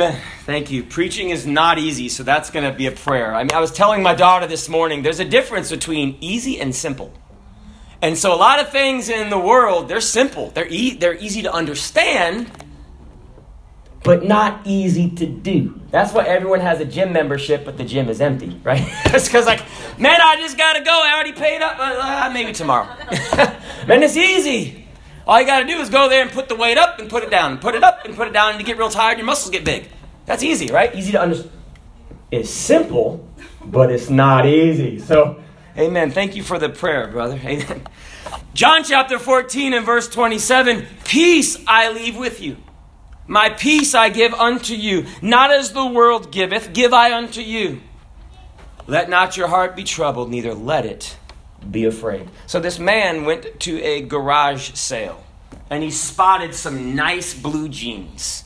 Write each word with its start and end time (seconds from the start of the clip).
Amen. 0.00 0.18
Thank 0.46 0.70
you. 0.70 0.82
Preaching 0.82 1.28
is 1.28 1.46
not 1.46 1.78
easy, 1.78 2.08
so 2.08 2.22
that's 2.22 2.48
going 2.48 2.64
to 2.64 2.74
be 2.74 2.86
a 2.86 2.90
prayer. 2.90 3.34
I 3.34 3.42
mean, 3.42 3.52
I 3.52 3.60
was 3.60 3.70
telling 3.70 4.02
my 4.02 4.14
daughter 4.14 4.46
this 4.46 4.66
morning 4.66 5.02
there's 5.02 5.20
a 5.20 5.26
difference 5.26 5.70
between 5.70 6.16
easy 6.22 6.58
and 6.58 6.74
simple. 6.74 7.12
And 8.00 8.16
so 8.16 8.34
a 8.34 8.36
lot 8.36 8.60
of 8.60 8.70
things 8.70 9.10
in 9.10 9.28
the 9.28 9.38
world, 9.38 9.88
they're 9.88 10.00
simple. 10.00 10.52
They're, 10.52 10.66
e- 10.66 10.94
they're 10.94 11.18
easy 11.18 11.42
to 11.42 11.52
understand, 11.52 12.50
but 14.02 14.24
not 14.24 14.66
easy 14.66 15.10
to 15.10 15.26
do. 15.26 15.78
That's 15.90 16.14
why 16.14 16.24
everyone 16.24 16.60
has 16.60 16.80
a 16.80 16.86
gym 16.86 17.12
membership, 17.12 17.66
but 17.66 17.76
the 17.76 17.84
gym 17.84 18.08
is 18.08 18.22
empty, 18.22 18.58
right? 18.64 18.82
it's 19.04 19.28
because, 19.28 19.44
like, 19.44 19.60
man, 19.98 20.18
I 20.18 20.36
just 20.36 20.56
got 20.56 20.78
to 20.78 20.80
go. 20.82 20.92
I 20.92 21.12
already 21.12 21.32
paid 21.32 21.60
up. 21.60 21.76
Uh, 21.78 22.30
maybe 22.32 22.52
tomorrow. 22.54 22.86
man, 23.86 24.02
it's 24.02 24.16
easy. 24.16 24.79
All 25.26 25.40
you 25.40 25.46
got 25.46 25.60
to 25.60 25.66
do 25.66 25.78
is 25.78 25.90
go 25.90 26.08
there 26.08 26.22
and 26.22 26.30
put 26.30 26.48
the 26.48 26.56
weight 26.56 26.78
up 26.78 26.98
and 26.98 27.08
put 27.08 27.22
it 27.22 27.30
down, 27.30 27.52
and 27.52 27.60
put 27.60 27.74
it 27.74 27.84
up 27.84 28.04
and 28.04 28.16
put 28.16 28.28
it 28.28 28.32
down, 28.32 28.50
and 28.52 28.60
you 28.60 28.66
get 28.66 28.78
real 28.78 28.90
tired, 28.90 29.18
your 29.18 29.26
muscles 29.26 29.50
get 29.50 29.64
big. 29.64 29.88
That's 30.26 30.42
easy, 30.42 30.68
right? 30.72 30.94
Easy 30.94 31.12
to 31.12 31.20
understand. 31.20 31.52
It's 32.30 32.50
simple, 32.50 33.28
but 33.64 33.90
it's 33.90 34.08
not 34.08 34.46
easy. 34.46 34.98
So, 35.00 35.42
amen. 35.76 36.12
Thank 36.12 36.36
you 36.36 36.42
for 36.42 36.58
the 36.58 36.68
prayer, 36.68 37.08
brother. 37.08 37.40
Amen. 37.44 37.82
John 38.54 38.84
chapter 38.84 39.18
14 39.18 39.74
and 39.74 39.84
verse 39.84 40.08
27 40.08 40.86
Peace 41.04 41.58
I 41.66 41.90
leave 41.90 42.16
with 42.16 42.40
you. 42.40 42.56
My 43.26 43.48
peace 43.50 43.94
I 43.94 44.08
give 44.08 44.34
unto 44.34 44.74
you. 44.74 45.06
Not 45.22 45.50
as 45.52 45.72
the 45.72 45.86
world 45.86 46.32
giveth, 46.32 46.72
give 46.72 46.92
I 46.92 47.16
unto 47.16 47.40
you. 47.40 47.80
Let 48.86 49.08
not 49.08 49.36
your 49.36 49.48
heart 49.48 49.76
be 49.76 49.84
troubled, 49.84 50.30
neither 50.30 50.54
let 50.54 50.84
it 50.84 51.16
be 51.68 51.84
afraid. 51.84 52.28
So 52.46 52.60
this 52.60 52.78
man 52.78 53.24
went 53.24 53.60
to 53.60 53.82
a 53.82 54.02
garage 54.02 54.74
sale 54.74 55.24
and 55.68 55.82
he 55.82 55.90
spotted 55.90 56.54
some 56.54 56.94
nice 56.94 57.34
blue 57.34 57.68
jeans. 57.68 58.44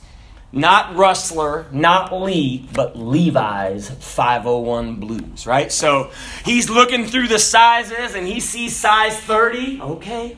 Not 0.53 0.95
Rustler, 0.95 1.67
not 1.73 2.13
Lee, 2.13 2.69
but 2.73 2.97
Levi's 2.97 3.91
501 3.91 4.97
blues, 4.97 5.47
right? 5.47 5.73
So 5.73 6.12
he's 6.45 6.71
looking 6.71 7.06
through 7.06 7.27
the 7.27 7.41
sizes 7.41 8.15
and 8.15 8.27
he 8.27 8.39
sees 8.39 8.77
size 8.77 9.19
30. 9.19 9.81
Okay. 9.81 10.37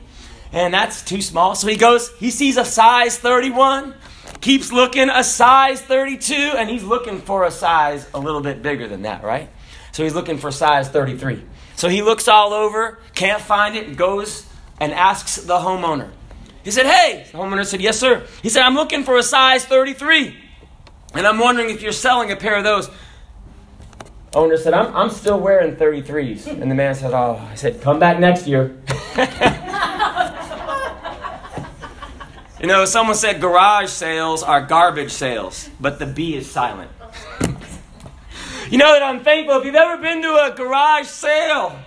And 0.51 0.73
that's 0.73 1.03
too 1.03 1.21
small. 1.21 1.53
So 1.53 1.67
he 1.67 1.75
goes, 1.75 2.09
he 2.17 2.31
sees 2.31 2.57
a 2.57 2.65
size 2.65 3.17
31 3.17 3.93
keeps 4.41 4.71
looking 4.71 5.09
a 5.09 5.23
size 5.23 5.81
32 5.81 6.33
and 6.33 6.69
he's 6.69 6.83
looking 6.83 7.19
for 7.19 7.45
a 7.45 7.51
size 7.51 8.07
a 8.13 8.19
little 8.19 8.41
bit 8.41 8.61
bigger 8.61 8.87
than 8.87 9.03
that, 9.03 9.23
right? 9.23 9.49
So 9.91 10.03
he's 10.03 10.13
looking 10.13 10.37
for 10.37 10.51
size 10.51 10.89
33. 10.89 11.43
So 11.77 11.87
he 11.89 12.01
looks 12.01 12.27
all 12.27 12.53
over, 12.53 12.97
can't 13.13 13.41
find 13.41 13.75
it, 13.75 13.95
goes 13.95 14.45
and 14.79 14.91
asks 14.91 15.37
the 15.37 15.59
homeowner. 15.59 16.09
He 16.63 16.71
said, 16.71 16.87
Hey, 16.87 17.27
the 17.31 17.37
homeowner 17.37 17.65
said, 17.65 17.81
Yes, 17.81 17.99
sir. 17.99 18.25
He 18.41 18.49
said, 18.49 18.63
I'm 18.63 18.73
looking 18.73 19.03
for 19.03 19.15
a 19.15 19.23
size 19.23 19.63
33. 19.63 20.35
And 21.13 21.25
I'm 21.25 21.39
wondering 21.39 21.69
if 21.69 21.81
you're 21.81 21.91
selling 21.91 22.31
a 22.31 22.35
pair 22.35 22.57
of 22.57 22.63
those. 22.63 22.89
Owner 24.33 24.57
said, 24.57 24.73
I'm, 24.73 24.93
I'm 24.95 25.09
still 25.09 25.39
wearing 25.39 25.75
33s. 25.75 26.47
And 26.47 26.69
the 26.69 26.75
man 26.75 26.95
said, 26.95 27.13
Oh, 27.13 27.39
I 27.49 27.55
said, 27.55 27.79
Come 27.79 27.99
back 27.99 28.19
next 28.19 28.47
year. 28.47 28.75
You 32.59 32.65
know, 32.65 32.85
someone 32.85 33.15
said 33.15 33.39
garage 33.39 33.91
sales 33.91 34.41
are 34.41 34.61
garbage 34.61 35.11
sales, 35.11 35.69
but 35.79 35.99
the 35.99 36.07
B 36.07 36.35
is 36.35 36.49
silent. 36.49 36.89
You 38.69 38.77
know 38.77 38.93
that 38.93 39.03
I'm 39.03 39.23
thankful. 39.23 39.57
If 39.59 39.65
you've 39.65 39.75
ever 39.75 40.01
been 40.01 40.21
to 40.21 40.45
a 40.45 40.53
garage 40.55 41.07
sale, 41.07 41.79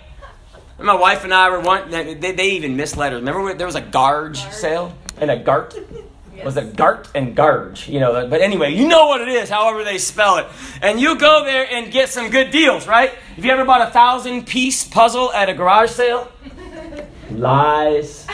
my 0.78 0.94
wife 0.94 1.24
and 1.24 1.34
I 1.34 1.50
were 1.50 1.60
one. 1.60 1.90
They, 1.90 2.14
they 2.14 2.50
even 2.50 2.76
misled 2.76 3.12
us. 3.12 3.18
Remember 3.18 3.52
there 3.54 3.66
was 3.66 3.76
a 3.76 3.82
garge 3.82 4.38
sale 4.50 4.96
and 5.18 5.30
a 5.30 5.36
gart. 5.36 5.74
Yes. 6.34 6.44
Was 6.44 6.56
a 6.56 6.64
gart 6.64 7.10
and 7.14 7.36
garge, 7.36 7.86
you 7.86 8.00
know. 8.00 8.26
But 8.26 8.40
anyway, 8.40 8.72
you 8.72 8.88
know 8.88 9.08
what 9.08 9.20
it 9.20 9.28
is, 9.28 9.50
however 9.50 9.84
they 9.84 9.98
spell 9.98 10.38
it. 10.38 10.46
And 10.80 10.98
you 10.98 11.18
go 11.18 11.44
there 11.44 11.70
and 11.70 11.92
get 11.92 12.08
some 12.08 12.30
good 12.30 12.50
deals, 12.50 12.86
right? 12.86 13.10
Have 13.36 13.44
you 13.44 13.50
ever 13.50 13.66
bought 13.66 13.86
a 13.86 13.90
thousand 13.90 14.46
piece 14.46 14.88
puzzle 14.88 15.30
at 15.32 15.50
a 15.50 15.54
garage 15.54 15.90
sale? 15.90 16.32
Lies. 17.30 18.26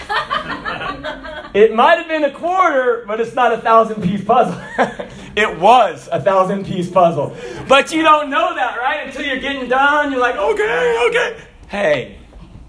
it 1.52 1.74
might 1.74 1.96
have 1.96 2.06
been 2.06 2.24
a 2.24 2.30
quarter, 2.30 3.04
but 3.08 3.20
it's 3.20 3.34
not 3.34 3.52
a 3.52 3.58
thousand 3.58 4.02
piece 4.02 4.24
puzzle. 4.24 4.60
it 5.36 5.60
was 5.60 6.08
a 6.10 6.20
thousand 6.20 6.64
piece 6.64 6.91
puzzle. 6.91 7.36
But 7.69 7.92
you 7.92 8.02
don't 8.02 8.30
know 8.30 8.54
that, 8.54 8.78
right? 8.78 9.06
Until 9.06 9.26
you're 9.26 9.41
getting 9.41 9.69
done, 9.69 10.10
you're 10.10 10.20
like, 10.20 10.36
okay, 10.36 11.06
okay. 11.08 11.36
Hey, 11.69 12.19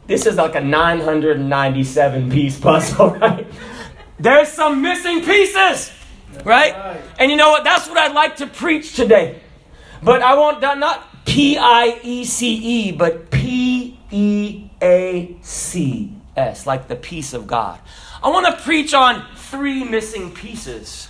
this 0.06 0.26
is 0.26 0.36
like 0.36 0.56
a 0.56 0.62
997 0.62 2.30
piece 2.30 2.60
puzzle, 2.60 3.12
right? 3.22 3.48
There's 4.20 4.50
some 4.50 4.82
missing 4.82 5.24
pieces, 5.24 5.94
right? 6.44 7.00
And 7.18 7.32
you 7.32 7.38
know 7.38 7.52
what? 7.52 7.64
That's 7.64 7.88
what 7.88 7.98
I'd 7.98 8.14
like 8.14 8.36
to 8.38 8.48
preach 8.48 8.96
today. 8.96 9.42
But 10.04 10.22
I 10.22 10.36
want 10.36 10.62
not 10.62 11.26
P 11.26 11.58
I 11.58 12.00
E 12.04 12.26
C 12.26 12.56
E, 12.56 12.92
but 12.92 13.32
P 13.32 13.98
E 14.12 14.70
A 14.82 15.38
C 15.42 16.14
S, 16.36 16.68
like 16.68 16.88
the 16.88 16.96
peace 16.96 17.34
of 17.34 17.48
God. 17.48 17.80
I 18.22 18.30
want 18.30 18.46
to 18.48 18.64
preach 18.64 18.94
on 18.94 19.26
three 19.36 19.84
missing 19.84 20.32
pieces 20.32 21.07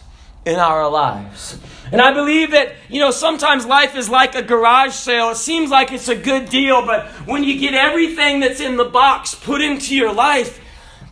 in 0.48 0.56
our 0.56 0.90
lives. 0.90 1.60
And 1.92 2.02
I 2.02 2.14
believe 2.14 2.52
that, 2.52 2.76
you 2.90 3.00
know, 3.00 3.12
sometimes 3.12 3.66
life 3.66 3.96
is 3.96 4.10
like 4.10 4.36
a 4.36 4.42
garage 4.42 4.94
sale. 4.94 5.30
It 5.30 5.36
seems 5.38 5.70
like 5.70 5.92
it's 5.92 6.08
a 6.08 6.16
good 6.16 6.50
deal, 6.50 6.86
but 6.86 7.08
when 7.28 7.44
you 7.44 7.60
get 7.60 7.74
everything 7.74 8.40
that's 8.40 8.60
in 8.60 8.78
the 8.78 8.86
box 8.86 9.36
put 9.36 9.62
into 9.62 9.96
your 9.96 10.14
life, 10.14 10.60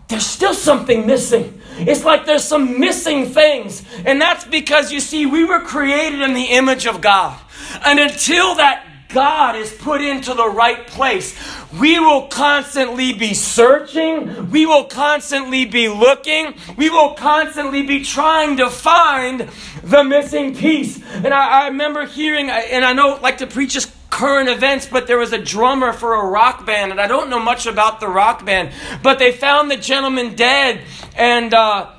there's 0.08 0.26
still 0.26 0.54
something 0.54 1.06
missing. 1.06 1.62
It's 1.78 2.06
like 2.06 2.26
there's 2.26 2.44
some 2.44 2.80
missing 2.80 3.26
things. 3.28 3.84
And 4.06 4.22
that's 4.22 4.46
because, 4.46 4.92
you 4.92 5.00
see, 5.00 5.26
we 5.26 5.44
were 5.44 5.60
created 5.60 6.22
in 6.22 6.34
the 6.34 6.46
image 6.46 6.86
of 6.86 7.02
God. 7.02 7.40
And 7.86 8.00
until 8.00 8.56
that 8.56 8.86
God 9.10 9.56
is 9.56 9.72
put 9.72 10.02
into 10.02 10.34
the 10.34 10.48
right 10.48 10.88
place, 10.88 11.38
we 11.80 12.00
will 12.00 12.28
constantly 12.28 13.14
be 13.14 13.34
searching. 13.34 14.50
We 14.52 14.66
will 14.66 14.86
constantly 14.86 15.66
be 15.66 15.88
looking. 15.88 16.56
We 16.78 16.90
will 16.90 17.14
constantly 17.14 17.84
be 17.84 18.04
trying 18.04 18.58
to 18.58 18.70
find 18.70 19.50
the 19.84 20.04
missing 20.04 20.56
piece. 20.56 21.02
And 21.12 21.28
I, 21.28 21.64
I 21.64 21.68
remember 21.68 22.06
hearing, 22.06 22.50
and 22.50 22.86
I 22.86 22.94
don't 22.94 23.22
like 23.22 23.40
to 23.40 23.48
preach 23.48 23.74
just 23.74 23.92
current 24.10 24.48
events, 24.48 24.88
but 24.88 25.08
there 25.08 25.18
was 25.18 25.34
a 25.34 25.38
drummer 25.38 25.92
for 25.92 26.16
a 26.16 26.26
rock 26.26 26.66
band, 26.66 26.92
and 26.92 27.02
I 27.02 27.08
don't 27.08 27.30
know 27.30 27.40
much 27.40 27.66
about 27.66 28.00
the 28.00 28.08
rock 28.08 28.46
band, 28.46 28.72
but 29.04 29.20
they 29.20 29.34
found 29.34 29.70
the 29.70 29.76
gentleman 29.76 30.36
dead, 30.36 30.82
and 31.18 31.54
uh, 31.54 31.92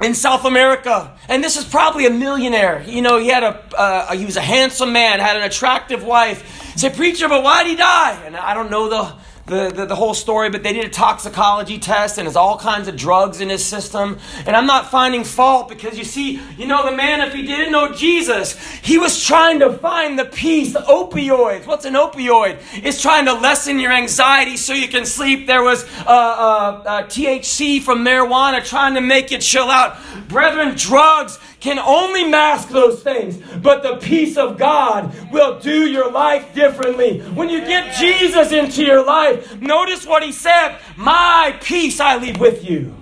in 0.00 0.14
South 0.14 0.46
America, 0.46 1.14
and 1.28 1.44
this 1.44 1.56
is 1.56 1.64
probably 1.64 2.06
a 2.06 2.10
millionaire. 2.10 2.82
You 2.86 3.02
know, 3.02 3.18
he 3.18 3.28
had 3.28 3.42
a 3.42 3.62
uh, 3.76 4.16
he 4.16 4.24
was 4.24 4.36
a 4.36 4.40
handsome 4.40 4.92
man, 4.92 5.20
had 5.20 5.36
an 5.36 5.42
attractive 5.42 6.02
wife. 6.02 6.59
Say, 6.76 6.90
preacher, 6.90 7.28
but 7.28 7.42
why 7.42 7.62
did 7.62 7.70
he 7.70 7.76
die? 7.76 8.22
And 8.24 8.36
I 8.36 8.54
don't 8.54 8.70
know 8.70 8.88
the 8.88 9.14
the, 9.50 9.70
the, 9.70 9.86
the, 9.86 9.96
whole 9.96 10.14
story, 10.14 10.48
but 10.48 10.62
they 10.62 10.72
did 10.72 10.84
a 10.84 10.88
toxicology 10.88 11.78
test 11.78 12.18
and 12.18 12.26
there's 12.26 12.36
all 12.36 12.56
kinds 12.56 12.88
of 12.88 12.96
drugs 12.96 13.40
in 13.40 13.48
his 13.48 13.64
system. 13.64 14.18
And 14.46 14.56
I'm 14.56 14.66
not 14.66 14.90
finding 14.90 15.24
fault 15.24 15.68
because 15.68 15.98
you 15.98 16.04
see, 16.04 16.40
you 16.56 16.66
know, 16.66 16.88
the 16.88 16.96
man, 16.96 17.20
if 17.20 17.34
he 17.34 17.42
didn't 17.42 17.72
know 17.72 17.92
Jesus, 17.92 18.58
he 18.78 18.96
was 18.96 19.22
trying 19.22 19.58
to 19.58 19.72
find 19.72 20.18
the 20.18 20.24
peace, 20.24 20.72
the 20.72 20.80
opioids. 20.80 21.66
What's 21.66 21.84
an 21.84 21.94
opioid? 21.94 22.60
It's 22.74 23.02
trying 23.02 23.26
to 23.26 23.32
lessen 23.32 23.80
your 23.80 23.92
anxiety 23.92 24.56
so 24.56 24.72
you 24.72 24.88
can 24.88 25.04
sleep. 25.04 25.46
There 25.46 25.62
was 25.62 25.84
uh, 26.06 26.08
uh, 26.08 26.82
uh, 26.86 27.02
THC 27.04 27.82
from 27.82 28.04
marijuana 28.04 28.64
trying 28.64 28.94
to 28.94 29.00
make 29.00 29.30
you 29.30 29.38
chill 29.38 29.70
out. 29.70 29.98
Brethren, 30.28 30.76
drugs 30.76 31.38
can 31.60 31.78
only 31.78 32.24
mask 32.24 32.70
those 32.70 33.02
things, 33.02 33.38
but 33.62 33.82
the 33.82 33.96
peace 33.96 34.36
of 34.36 34.58
God 34.58 35.14
will 35.30 35.60
do 35.60 35.86
your 35.86 36.10
life 36.10 36.54
differently. 36.54 37.20
When 37.20 37.50
you 37.50 37.60
get 37.60 37.94
Jesus 37.94 38.50
into 38.50 38.82
your 38.82 39.04
life, 39.04 39.60
notice 39.60 40.06
what 40.06 40.22
he 40.22 40.32
said 40.32 40.78
My 40.96 41.56
peace 41.62 42.00
I 42.00 42.16
leave 42.16 42.40
with 42.40 42.68
you. 42.68 42.96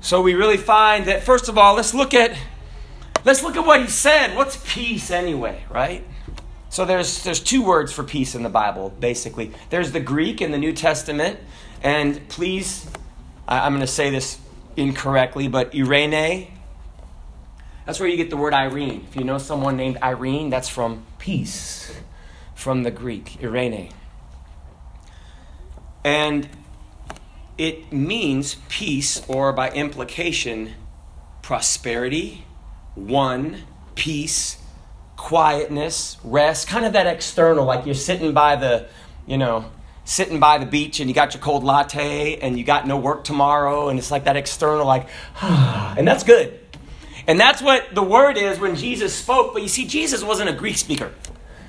So 0.00 0.20
we 0.20 0.34
really 0.34 0.56
find 0.56 1.06
that, 1.06 1.22
first 1.22 1.48
of 1.48 1.56
all, 1.56 1.74
let's 1.74 1.94
look 1.94 2.12
at. 2.12 2.36
Let's 3.24 3.42
look 3.42 3.56
at 3.56 3.66
what 3.66 3.80
he 3.80 3.88
said. 3.88 4.36
What's 4.36 4.56
peace 4.72 5.10
anyway, 5.10 5.64
right? 5.68 6.04
So 6.70 6.84
there's 6.84 7.24
there's 7.24 7.40
two 7.40 7.64
words 7.64 7.92
for 7.92 8.04
peace 8.04 8.34
in 8.34 8.42
the 8.42 8.48
Bible, 8.48 8.90
basically. 9.00 9.52
There's 9.70 9.92
the 9.92 10.00
Greek 10.00 10.40
in 10.40 10.50
the 10.50 10.58
New 10.58 10.72
Testament, 10.72 11.38
and 11.82 12.26
please, 12.28 12.88
I, 13.46 13.66
am 13.66 13.72
going 13.72 13.80
to 13.80 13.86
say 13.86 14.10
this 14.10 14.38
incorrectly, 14.76 15.48
but 15.48 15.74
Irene 15.74 16.48
that's 17.88 17.98
where 17.98 18.08
you 18.10 18.18
get 18.18 18.28
the 18.28 18.36
word 18.36 18.52
Irene. 18.52 19.06
If 19.08 19.16
you 19.16 19.24
know 19.24 19.38
someone 19.38 19.78
named 19.78 19.96
Irene, 20.02 20.50
that's 20.50 20.68
from 20.68 21.06
peace, 21.18 21.90
from 22.54 22.82
the 22.82 22.90
Greek, 22.90 23.42
Irene. 23.42 23.88
And 26.04 26.50
it 27.56 27.90
means 27.90 28.56
peace, 28.68 29.26
or 29.26 29.54
by 29.54 29.70
implication, 29.70 30.74
prosperity, 31.40 32.44
one, 32.94 33.62
peace, 33.94 34.58
quietness, 35.16 36.18
rest, 36.22 36.68
kind 36.68 36.84
of 36.84 36.92
that 36.92 37.06
external, 37.06 37.64
like 37.64 37.86
you're 37.86 37.94
sitting 37.94 38.34
by 38.34 38.56
the, 38.56 38.86
you 39.26 39.38
know, 39.38 39.64
sitting 40.04 40.38
by 40.38 40.58
the 40.58 40.66
beach 40.66 41.00
and 41.00 41.08
you 41.08 41.14
got 41.14 41.32
your 41.32 41.42
cold 41.42 41.64
latte 41.64 42.36
and 42.36 42.58
you 42.58 42.64
got 42.64 42.86
no 42.86 42.98
work 42.98 43.24
tomorrow 43.24 43.88
and 43.88 43.98
it's 43.98 44.10
like 44.10 44.24
that 44.24 44.36
external, 44.36 44.84
like, 44.84 45.08
and 45.40 46.06
that's 46.06 46.22
good. 46.22 46.67
And 47.28 47.38
that's 47.38 47.62
what 47.62 47.94
the 47.94 48.02
word 48.02 48.38
is 48.38 48.58
when 48.58 48.74
Jesus 48.74 49.14
spoke. 49.14 49.52
But 49.52 49.62
you 49.62 49.68
see, 49.68 49.86
Jesus 49.86 50.24
wasn't 50.24 50.48
a 50.48 50.54
Greek 50.54 50.76
speaker. 50.76 51.12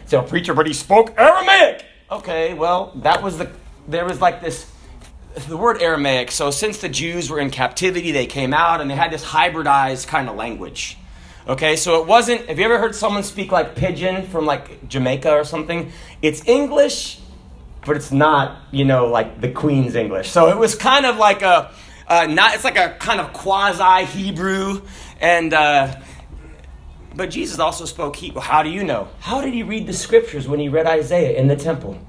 So 0.06 0.22
a 0.22 0.24
preacher, 0.24 0.56
but 0.56 0.66
he 0.66 0.74
spoke 0.74 1.14
Aramaic. 1.20 1.86
Okay, 2.10 2.56
well, 2.56 2.94
that 2.96 3.22
was 3.22 3.38
the, 3.38 3.52
there 3.88 4.06
was 4.06 4.20
like 4.20 4.42
this, 4.42 4.72
the 5.48 5.58
word 5.58 5.82
Aramaic. 5.82 6.32
So 6.32 6.50
since 6.50 6.80
the 6.80 6.90
Jews 6.90 7.30
were 7.30 7.40
in 7.40 7.52
captivity, 7.52 8.12
they 8.12 8.26
came 8.26 8.54
out 8.54 8.82
and 8.82 8.90
they 8.90 8.96
had 8.96 9.12
this 9.12 9.24
hybridized 9.24 10.08
kind 10.08 10.28
of 10.28 10.36
language. 10.36 10.98
Okay, 11.48 11.76
so 11.76 12.02
it 12.02 12.08
wasn't, 12.08 12.48
have 12.48 12.58
you 12.58 12.66
ever 12.66 12.80
heard 12.80 12.96
someone 12.96 13.24
speak 13.24 13.52
like 13.52 13.76
pidgin 13.76 14.28
from 14.28 14.46
like 14.46 14.88
Jamaica 14.88 15.32
or 15.32 15.44
something? 15.44 15.92
It's 16.22 16.48
English, 16.48 17.20
but 17.86 17.96
it's 17.96 18.12
not, 18.12 18.62
you 18.72 18.86
know, 18.86 19.08
like 19.08 19.42
the 19.42 19.52
Queen's 19.52 19.96
English. 19.96 20.30
So 20.30 20.50
it 20.50 20.58
was 20.58 20.76
kind 20.76 21.06
of 21.06 21.18
like 21.18 21.42
a, 21.42 21.72
uh, 22.08 22.26
not, 22.26 22.56
it's 22.56 22.64
like 22.64 22.78
a 22.78 22.96
kind 23.00 23.20
of 23.20 23.34
quasi 23.34 24.06
Hebrew. 24.06 24.82
And, 25.20 25.54
uh, 25.54 25.96
but 27.16 27.30
Jesus 27.30 27.60
also 27.60 27.86
spoke 27.86 28.16
Hebrew. 28.16 28.42
How 28.42 28.64
do 28.64 28.70
you 28.70 28.84
know? 28.84 29.10
How 29.20 29.42
did 29.42 29.54
he 29.54 29.64
read 29.64 29.88
the 29.88 29.94
scriptures 29.94 30.48
when 30.48 30.60
he 30.60 30.70
read 30.70 30.88
Isaiah 30.88 31.38
in 31.38 31.48
the 31.48 31.56
temple? 31.56 32.00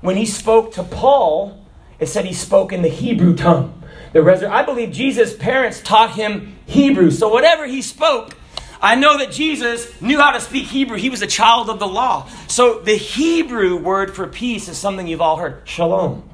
When 0.00 0.16
he 0.16 0.26
spoke 0.26 0.72
to 0.74 0.82
Paul, 0.82 1.64
it 1.98 2.06
said 2.06 2.24
he 2.24 2.34
spoke 2.34 2.72
in 2.72 2.82
the 2.82 2.88
Hebrew 2.88 3.34
tongue. 3.34 3.82
The 4.12 4.20
resur- 4.20 4.50
I 4.50 4.62
believe 4.62 4.92
Jesus' 4.92 5.36
parents 5.36 5.80
taught 5.80 6.12
him 6.12 6.56
Hebrew. 6.66 7.10
So 7.10 7.28
whatever 7.28 7.66
he 7.66 7.82
spoke, 7.82 8.34
I 8.80 8.94
know 8.94 9.18
that 9.18 9.32
Jesus 9.32 10.00
knew 10.00 10.18
how 10.18 10.32
to 10.32 10.40
speak 10.40 10.66
Hebrew. 10.66 10.96
He 10.96 11.10
was 11.10 11.22
a 11.22 11.26
child 11.26 11.70
of 11.70 11.78
the 11.78 11.88
law. 11.88 12.28
So 12.46 12.80
the 12.80 12.96
Hebrew 12.96 13.76
word 13.76 14.14
for 14.14 14.26
peace 14.26 14.68
is 14.68 14.78
something 14.78 15.06
you've 15.06 15.20
all 15.20 15.36
heard 15.36 15.62
shalom. 15.64 16.28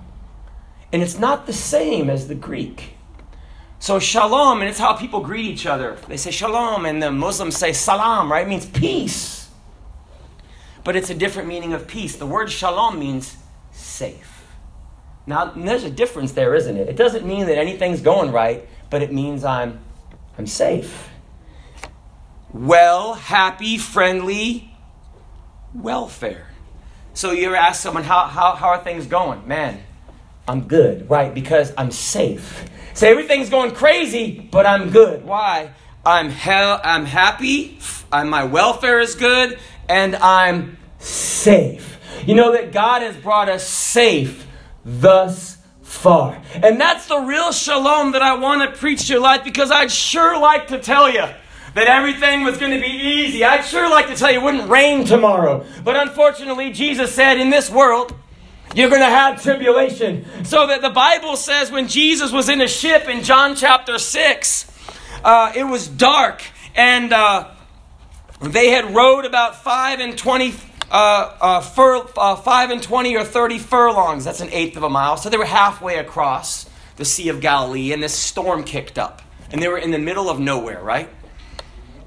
And 0.92 1.02
it's 1.02 1.18
not 1.18 1.46
the 1.46 1.52
same 1.52 2.10
as 2.10 2.28
the 2.28 2.34
Greek. 2.34 2.94
So 3.82 3.98
shalom, 3.98 4.60
and 4.60 4.70
it's 4.70 4.78
how 4.78 4.92
people 4.92 5.22
greet 5.22 5.44
each 5.44 5.66
other. 5.66 5.98
They 6.06 6.16
say 6.16 6.30
shalom, 6.30 6.86
and 6.86 7.02
the 7.02 7.10
Muslims 7.10 7.56
say 7.56 7.72
salam, 7.72 8.30
right? 8.30 8.46
It 8.46 8.48
means 8.48 8.64
peace. 8.64 9.50
But 10.84 10.94
it's 10.94 11.10
a 11.10 11.14
different 11.16 11.48
meaning 11.48 11.72
of 11.72 11.88
peace. 11.88 12.14
The 12.14 12.24
word 12.24 12.48
shalom 12.48 13.00
means 13.00 13.36
safe. 13.72 14.46
Now, 15.26 15.46
there's 15.56 15.82
a 15.82 15.90
difference 15.90 16.30
there, 16.30 16.54
isn't 16.54 16.76
it? 16.76 16.88
It 16.88 16.94
doesn't 16.94 17.26
mean 17.26 17.46
that 17.46 17.58
anything's 17.58 18.00
going 18.00 18.30
right, 18.30 18.68
but 18.88 19.02
it 19.02 19.12
means 19.12 19.42
I'm, 19.42 19.80
I'm 20.38 20.46
safe 20.46 21.10
well, 22.52 23.14
happy, 23.14 23.78
friendly 23.78 24.74
welfare. 25.74 26.48
So 27.14 27.32
you 27.32 27.46
ever 27.46 27.56
ask 27.56 27.82
someone, 27.82 28.04
how, 28.04 28.26
how, 28.26 28.54
how 28.54 28.68
are 28.68 28.84
things 28.84 29.06
going? 29.06 29.48
Man, 29.48 29.82
I'm 30.46 30.68
good, 30.68 31.08
right? 31.08 31.32
Because 31.32 31.72
I'm 31.78 31.90
safe. 31.90 32.64
Say 32.94 33.10
everything's 33.10 33.50
going 33.50 33.72
crazy, 33.72 34.48
but 34.50 34.66
I'm 34.66 34.90
good. 34.90 35.24
Why? 35.24 35.70
I'm 36.04 36.30
hell 36.30 36.80
I'm 36.82 37.04
happy, 37.04 37.78
I'm, 38.10 38.28
my 38.28 38.44
welfare 38.44 39.00
is 39.00 39.14
good, 39.14 39.58
and 39.88 40.16
I'm 40.16 40.76
safe. 40.98 41.98
You 42.26 42.34
know 42.34 42.52
that 42.52 42.72
God 42.72 43.02
has 43.02 43.16
brought 43.16 43.48
us 43.48 43.66
safe 43.66 44.46
thus 44.84 45.58
far. 45.82 46.40
And 46.54 46.80
that's 46.80 47.06
the 47.06 47.18
real 47.18 47.52
shalom 47.52 48.12
that 48.12 48.22
I 48.22 48.34
want 48.34 48.62
to 48.62 48.78
preach 48.78 49.06
to 49.06 49.12
your 49.14 49.22
life 49.22 49.44
because 49.44 49.70
I'd 49.70 49.92
sure 49.92 50.38
like 50.40 50.68
to 50.68 50.78
tell 50.78 51.08
you 51.08 51.24
that 51.74 51.86
everything 51.86 52.44
was 52.44 52.58
going 52.58 52.72
to 52.72 52.80
be 52.80 52.92
easy. 52.92 53.44
I'd 53.44 53.64
sure 53.64 53.88
like 53.88 54.08
to 54.08 54.16
tell 54.16 54.30
you 54.30 54.40
it 54.40 54.42
wouldn't 54.42 54.68
rain 54.68 55.04
tomorrow. 55.04 55.64
But 55.84 55.96
unfortunately, 55.96 56.72
Jesus 56.72 57.14
said, 57.14 57.38
in 57.38 57.50
this 57.50 57.70
world, 57.70 58.14
you're 58.74 58.88
going 58.88 59.00
to 59.00 59.06
have 59.06 59.42
tribulation. 59.42 60.24
So 60.44 60.66
that 60.66 60.82
the 60.82 60.90
Bible 60.90 61.36
says 61.36 61.70
when 61.70 61.88
Jesus 61.88 62.32
was 62.32 62.48
in 62.48 62.60
a 62.60 62.68
ship 62.68 63.08
in 63.08 63.22
John 63.22 63.54
chapter 63.54 63.98
6, 63.98 64.70
uh, 65.24 65.52
it 65.54 65.64
was 65.64 65.88
dark 65.88 66.42
and 66.74 67.12
uh, 67.12 67.50
they 68.40 68.70
had 68.70 68.94
rowed 68.94 69.24
about 69.24 69.62
5 69.62 70.00
and 70.00 70.16
20 70.16 70.54
uh, 70.90 71.36
uh, 71.40 71.60
fur, 71.60 72.06
uh, 72.16 72.36
5 72.36 72.70
and 72.70 72.82
20 72.82 73.16
or 73.16 73.24
30 73.24 73.58
furlongs. 73.58 74.24
That's 74.24 74.40
an 74.40 74.50
eighth 74.50 74.76
of 74.76 74.82
a 74.82 74.90
mile. 74.90 75.16
So 75.16 75.30
they 75.30 75.38
were 75.38 75.44
halfway 75.44 75.96
across 75.96 76.68
the 76.96 77.04
Sea 77.04 77.30
of 77.30 77.40
Galilee, 77.40 77.92
and 77.92 78.02
this 78.02 78.12
storm 78.12 78.64
kicked 78.64 78.98
up. 78.98 79.22
And 79.50 79.62
they 79.62 79.68
were 79.68 79.78
in 79.78 79.90
the 79.90 79.98
middle 79.98 80.28
of 80.28 80.38
nowhere, 80.38 80.82
right? 80.82 81.08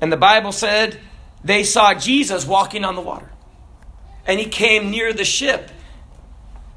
And 0.01 0.11
the 0.11 0.17
Bible 0.17 0.51
said 0.51 0.99
they 1.43 1.63
saw 1.63 1.93
Jesus 1.93 2.45
walking 2.45 2.85
on 2.85 2.95
the 2.95 3.01
water. 3.01 3.31
And 4.27 4.39
he 4.39 4.45
came 4.45 4.91
near 4.91 5.13
the 5.13 5.25
ship, 5.25 5.71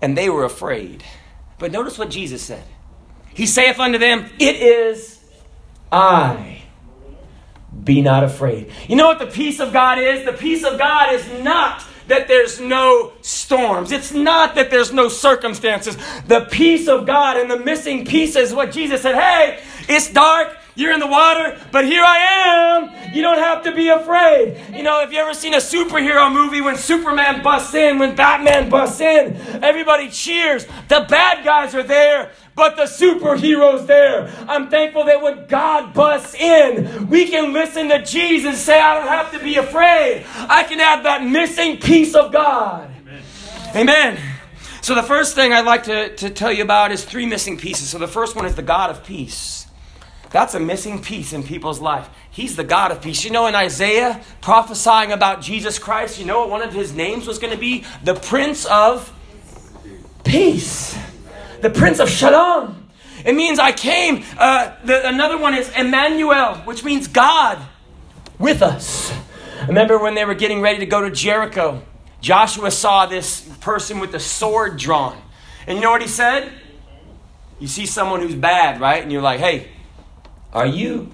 and 0.00 0.17
they 0.17 0.29
were 0.31 0.45
afraid. 0.45 1.05
But 1.59 1.73
notice 1.73 1.99
what 1.99 2.11
Jesus 2.11 2.43
said 2.43 2.65
He 3.35 3.47
saith 3.47 3.79
unto 3.79 3.99
them, 3.99 4.31
It 4.39 4.56
is 4.56 5.23
I. 5.91 6.62
Be 7.85 8.00
not 8.00 8.25
afraid. 8.25 8.71
You 8.89 8.97
know 8.97 9.06
what 9.06 9.19
the 9.19 9.27
peace 9.27 9.61
of 9.61 9.73
God 9.73 9.99
is? 9.99 10.25
The 10.25 10.33
peace 10.33 10.65
of 10.65 10.79
God 10.79 11.12
is 11.15 11.43
not 11.43 11.85
that 12.09 12.27
there's 12.27 12.59
no 12.61 13.12
storms. 13.21 13.93
It's 13.93 14.12
not 14.12 14.55
that 14.56 14.71
there's 14.71 14.93
no 14.93 15.09
circumstances. 15.09 15.97
The 16.27 16.49
peace 16.51 16.89
of 16.89 17.06
God 17.06 17.37
and 17.37 17.51
the 17.51 17.59
missing 17.59 18.05
piece 18.05 18.35
is 18.35 18.53
what 18.53 18.73
Jesus 18.73 19.03
said, 19.03 19.15
hey, 19.15 19.62
it's 19.89 20.11
dark, 20.11 20.56
you're 20.79 20.93
in 20.93 21.01
the 21.01 21.09
water, 21.09 21.59
but 21.73 21.85
here 21.85 22.05
I 22.05 22.19
am. 22.19 23.13
You 23.13 23.21
don't 23.21 23.39
have 23.39 23.65
to 23.65 23.75
be 23.75 23.89
afraid. 23.89 24.63
You 24.73 24.85
know, 24.85 25.03
if 25.03 25.11
you 25.11 25.19
ever 25.19 25.35
seen 25.35 25.55
a 25.55 25.57
superhero 25.57 26.33
movie 26.33 26.61
when 26.61 26.77
Superman 26.77 27.43
busts 27.43 27.75
in, 27.75 27.99
when 27.99 28.15
Batman 28.15 28.71
busts 28.71 29.01
in, 29.01 29.35
everybody 29.61 30.09
cheers. 30.09 30.67
The 30.87 31.05
bad 31.09 31.45
guys 31.45 31.75
are 31.75 31.83
there, 31.83 32.31
but 32.55 32.77
the 32.77 32.85
superhero's 32.85 33.87
there. 33.87 34.33
I'm 34.49 34.71
thankful 34.71 35.03
that 35.07 35.21
when 35.21 35.49
God 35.49 35.95
busts 35.95 36.37
in, 36.37 37.09
we 37.09 37.27
can 37.27 37.53
listen 37.53 37.89
to 37.89 38.05
Jesus 38.05 38.61
say, 38.61 38.81
I 38.81 38.95
don't 39.01 39.09
have 39.09 39.33
to 39.33 39.41
be 39.41 39.57
afraid. 39.57 40.25
I 40.37 40.63
can 40.63 40.79
have 40.79 41.03
that 41.03 41.25
missing 41.25 41.79
piece 41.79 42.15
of 42.15 42.31
God. 42.31 42.89
Amen. 43.01 43.23
Amen. 43.75 44.19
So, 44.81 44.95
the 44.95 45.03
first 45.03 45.35
thing 45.35 45.53
I'd 45.53 45.67
like 45.67 45.83
to, 45.85 46.15
to 46.15 46.31
tell 46.31 46.53
you 46.53 46.63
about 46.63 46.93
is 46.93 47.05
three 47.05 47.27
missing 47.27 47.57
pieces. 47.57 47.89
So, 47.89 47.99
the 47.99 48.07
first 48.07 48.37
one 48.37 48.47
is 48.47 48.55
the 48.55 48.63
God 48.63 48.91
of 48.91 49.03
peace. 49.03 49.57
That's 50.31 50.55
a 50.55 50.61
missing 50.61 51.03
piece 51.03 51.33
in 51.33 51.43
people's 51.43 51.81
life. 51.81 52.09
He's 52.31 52.57
the 52.57 52.65
God 52.65 52.93
of 52.93 53.01
peace. 53.01 53.25
You 53.25 53.31
know, 53.31 53.47
in 53.47 53.55
Isaiah 53.55 54.23
prophesying 54.41 55.13
about 55.13 55.41
Jesus 55.41 55.79
Christ, 55.79 56.19
you 56.19 56.27
know 56.27 56.41
what 56.41 56.51
one 56.51 56.63
of 56.63 56.73
his 56.73 56.95
names 56.95 57.27
was 57.27 57.39
going 57.39 57.53
to 57.53 57.59
be? 57.59 57.85
The 58.05 58.15
Prince 58.15 58.67
of 58.67 59.13
Peace. 60.25 60.99
The 61.63 61.71
Prince 61.71 61.99
of 61.99 62.11
Shalom. 62.11 62.89
It 63.25 63.35
means 63.35 63.59
I 63.59 63.73
came. 63.73 64.25
Uh, 64.37 64.75
the, 64.85 65.09
another 65.09 65.39
one 65.39 65.55
is 65.55 65.71
Emmanuel, 65.77 66.57
which 66.59 66.85
means 66.85 67.09
God 67.09 67.59
with 68.39 68.63
us. 68.63 69.13
Remember 69.67 69.99
when 69.99 70.15
they 70.15 70.25
were 70.25 70.35
getting 70.35 70.61
ready 70.61 70.79
to 70.81 70.87
go 70.87 71.03
to 71.03 71.11
Jericho? 71.11 71.82
Joshua 72.20 72.70
saw 72.70 73.06
this 73.06 73.41
person 73.61 73.99
with 73.99 74.15
a 74.15 74.20
sword 74.20 74.77
drawn. 74.77 75.17
And 75.67 75.79
you 75.79 75.82
know 75.82 75.91
what 75.91 76.03
he 76.03 76.08
said? 76.08 76.53
You 77.58 77.67
see 77.67 77.87
someone 77.87 78.20
who's 78.20 78.35
bad, 78.35 78.81
right? 78.81 79.03
And 79.03 79.11
you're 79.11 79.23
like, 79.23 79.41
hey, 79.41 79.69
are 80.52 80.67
you 80.67 81.10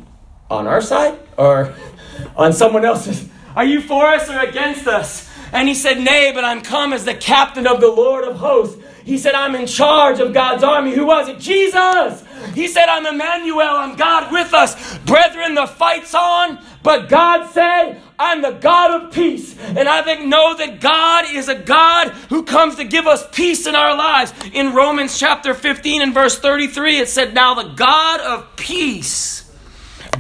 on 0.51 0.67
our 0.67 0.81
side 0.81 1.19
or 1.37 1.75
on 2.37 2.53
someone 2.53 2.85
else's? 2.85 3.29
Are 3.57 3.65
you 3.65 3.81
for 3.81 4.07
us 4.07 4.29
or 4.29 4.39
against 4.39 4.87
us? 4.87 5.31
And 5.53 5.69
he 5.69 5.75
said, 5.75 6.01
Nay, 6.01 6.33
but 6.35 6.45
I'm 6.45 6.61
come 6.61 6.93
as 6.93 7.05
the 7.05 7.15
captain 7.15 7.67
of 7.67 7.81
the 7.81 7.89
Lord 7.89 8.25
of 8.25 8.37
hosts. 8.37 8.83
He 9.05 9.19
said, 9.19 9.35
I'm 9.35 9.55
in 9.55 9.67
charge 9.67 10.19
of 10.19 10.33
God's 10.33 10.65
army. 10.65 10.95
Who 10.95 11.07
was 11.07 11.29
it? 11.29 11.39
Jesus! 11.39 12.25
He 12.55 12.69
said, 12.69 12.87
I'm 12.87 13.07
Emmanuel. 13.07 13.77
I'm 13.77 13.97
God 13.97 14.33
with 14.33 14.55
us. 14.55 14.99
Brethren, 14.99 15.55
the 15.55 15.67
fight's 15.67 16.15
on. 16.15 16.59
But 16.83 17.09
God 17.09 17.51
said, 17.51 18.01
I'm 18.19 18.43
the 18.43 18.53
God 18.53 19.03
of 19.03 19.13
peace. 19.13 19.59
And 19.59 19.89
I 19.89 20.03
think 20.03 20.27
know 20.27 20.57
that 20.57 20.81
God 20.81 21.27
is 21.31 21.49
a 21.49 21.55
God 21.55 22.09
who 22.29 22.45
comes 22.45 22.77
to 22.77 22.85
give 22.85 23.07
us 23.07 23.27
peace 23.33 23.67
in 23.67 23.75
our 23.75 23.97
lives. 23.97 24.33
In 24.53 24.75
Romans 24.75 25.19
chapter 25.19 25.55
15 25.55 26.03
and 26.03 26.15
verse 26.15 26.39
33, 26.39 27.01
it 27.01 27.09
said, 27.09 27.35
Now 27.35 27.55
the 27.55 27.75
God 27.75 28.21
of 28.21 28.57
peace 28.57 29.51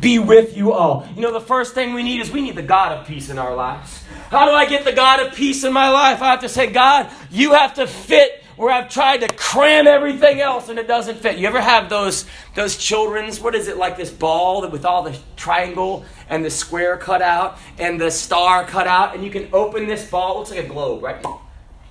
be 0.01 0.19
with 0.19 0.57
you 0.57 0.73
all. 0.73 1.09
You 1.15 1.23
know, 1.23 1.33
the 1.33 1.41
first 1.41 1.75
thing 1.75 1.95
we 1.95 2.03
need 2.03 2.21
is 2.21 2.31
we 2.31 2.43
need 2.43 2.57
the 2.57 2.63
God 2.63 2.99
of 2.99 3.07
peace 3.07 3.31
in 3.31 3.39
our 3.39 3.55
lives. 3.55 4.03
How 4.31 4.47
do 4.47 4.53
I 4.53 4.67
get 4.67 4.85
the 4.85 4.93
God 4.93 5.27
of 5.27 5.35
peace 5.35 5.65
in 5.65 5.73
my 5.73 5.89
life? 5.89 6.21
I 6.21 6.31
have 6.31 6.41
to 6.41 6.49
say, 6.49 6.71
God, 6.71 7.11
you 7.31 7.53
have 7.53 7.75
to 7.75 7.87
fit 7.87 8.44
where 8.57 8.73
I've 8.73 8.89
tried 8.89 9.21
to 9.23 9.29
cram 9.35 9.87
everything 9.87 10.41
else 10.41 10.69
and 10.69 10.79
it 10.79 10.87
doesn't 10.87 11.19
fit. 11.19 11.39
You 11.39 11.47
ever 11.47 11.61
have 11.61 11.89
those 11.89 12.27
those 12.55 12.77
children's 12.77 13.41
what 13.41 13.55
is 13.55 13.69
it 13.69 13.77
like 13.77 13.97
this 13.97 14.11
ball 14.11 14.69
with 14.69 14.85
all 14.85 15.03
the 15.03 15.17
triangle 15.37 16.05
and 16.29 16.45
the 16.45 16.51
square 16.51 16.97
cut 16.97 17.23
out 17.23 17.59
and 17.79 18.01
the 18.01 18.11
star 18.11 18.65
cut 18.65 18.87
out 18.87 19.15
and 19.15 19.25
you 19.25 19.31
can 19.31 19.49
open 19.53 19.87
this 19.87 20.09
ball, 20.09 20.35
it 20.35 20.39
looks 20.39 20.51
like 20.51 20.65
a 20.65 20.69
globe, 20.69 21.03
right? 21.03 21.25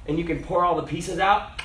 And 0.08 0.18
you 0.18 0.26
can 0.26 0.44
pour 0.44 0.64
all 0.64 0.76
the 0.76 0.88
pieces 0.88 1.20
out. 1.20 1.62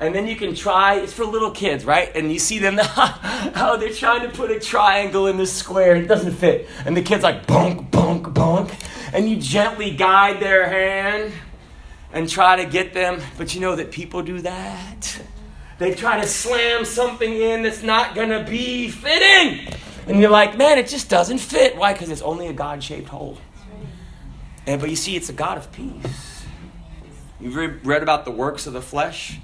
And 0.00 0.14
then 0.14 0.28
you 0.28 0.36
can 0.36 0.54
try, 0.54 0.94
it's 0.94 1.12
for 1.12 1.24
little 1.24 1.50
kids, 1.50 1.84
right? 1.84 2.14
And 2.14 2.32
you 2.32 2.38
see 2.38 2.60
them, 2.60 2.78
how 2.82 3.76
they're 3.76 3.92
trying 3.92 4.22
to 4.22 4.28
put 4.28 4.52
a 4.52 4.60
triangle 4.60 5.26
in 5.26 5.36
the 5.36 5.46
square, 5.46 5.96
it 5.96 6.06
doesn't 6.06 6.34
fit. 6.34 6.68
And 6.86 6.96
the 6.96 7.02
kid's 7.02 7.24
like, 7.24 7.48
bonk, 7.48 7.90
bonk, 7.90 8.32
bonk. 8.32 8.72
And 9.12 9.28
you 9.28 9.36
gently 9.38 9.90
guide 9.90 10.38
their 10.38 10.68
hand 10.68 11.32
and 12.12 12.28
try 12.28 12.56
to 12.56 12.70
get 12.70 12.94
them. 12.94 13.20
But 13.36 13.54
you 13.54 13.60
know 13.60 13.76
that 13.76 13.90
people 13.90 14.22
do 14.22 14.40
that. 14.40 15.20
They 15.78 15.94
try 15.94 16.20
to 16.20 16.26
slam 16.26 16.84
something 16.84 17.32
in 17.32 17.62
that's 17.62 17.82
not 17.82 18.14
going 18.14 18.30
to 18.30 18.44
be 18.48 18.88
fitting. 18.88 19.72
And 20.06 20.20
you're 20.20 20.30
like, 20.30 20.56
man, 20.56 20.78
it 20.78 20.88
just 20.88 21.08
doesn't 21.08 21.38
fit. 21.38 21.76
Why? 21.76 21.92
Because 21.92 22.10
it's 22.10 22.22
only 22.22 22.48
a 22.48 22.52
God 22.52 22.82
shaped 22.82 23.08
hole. 23.08 23.38
And, 24.66 24.80
but 24.80 24.90
you 24.90 24.96
see, 24.96 25.16
it's 25.16 25.28
a 25.28 25.32
God 25.34 25.56
of 25.58 25.70
peace. 25.70 26.44
You've 27.40 27.86
read 27.86 28.02
about 28.02 28.24
the 28.24 28.30
works 28.30 28.66
of 28.66 28.72
the 28.72 28.82
flesh? 28.82 29.38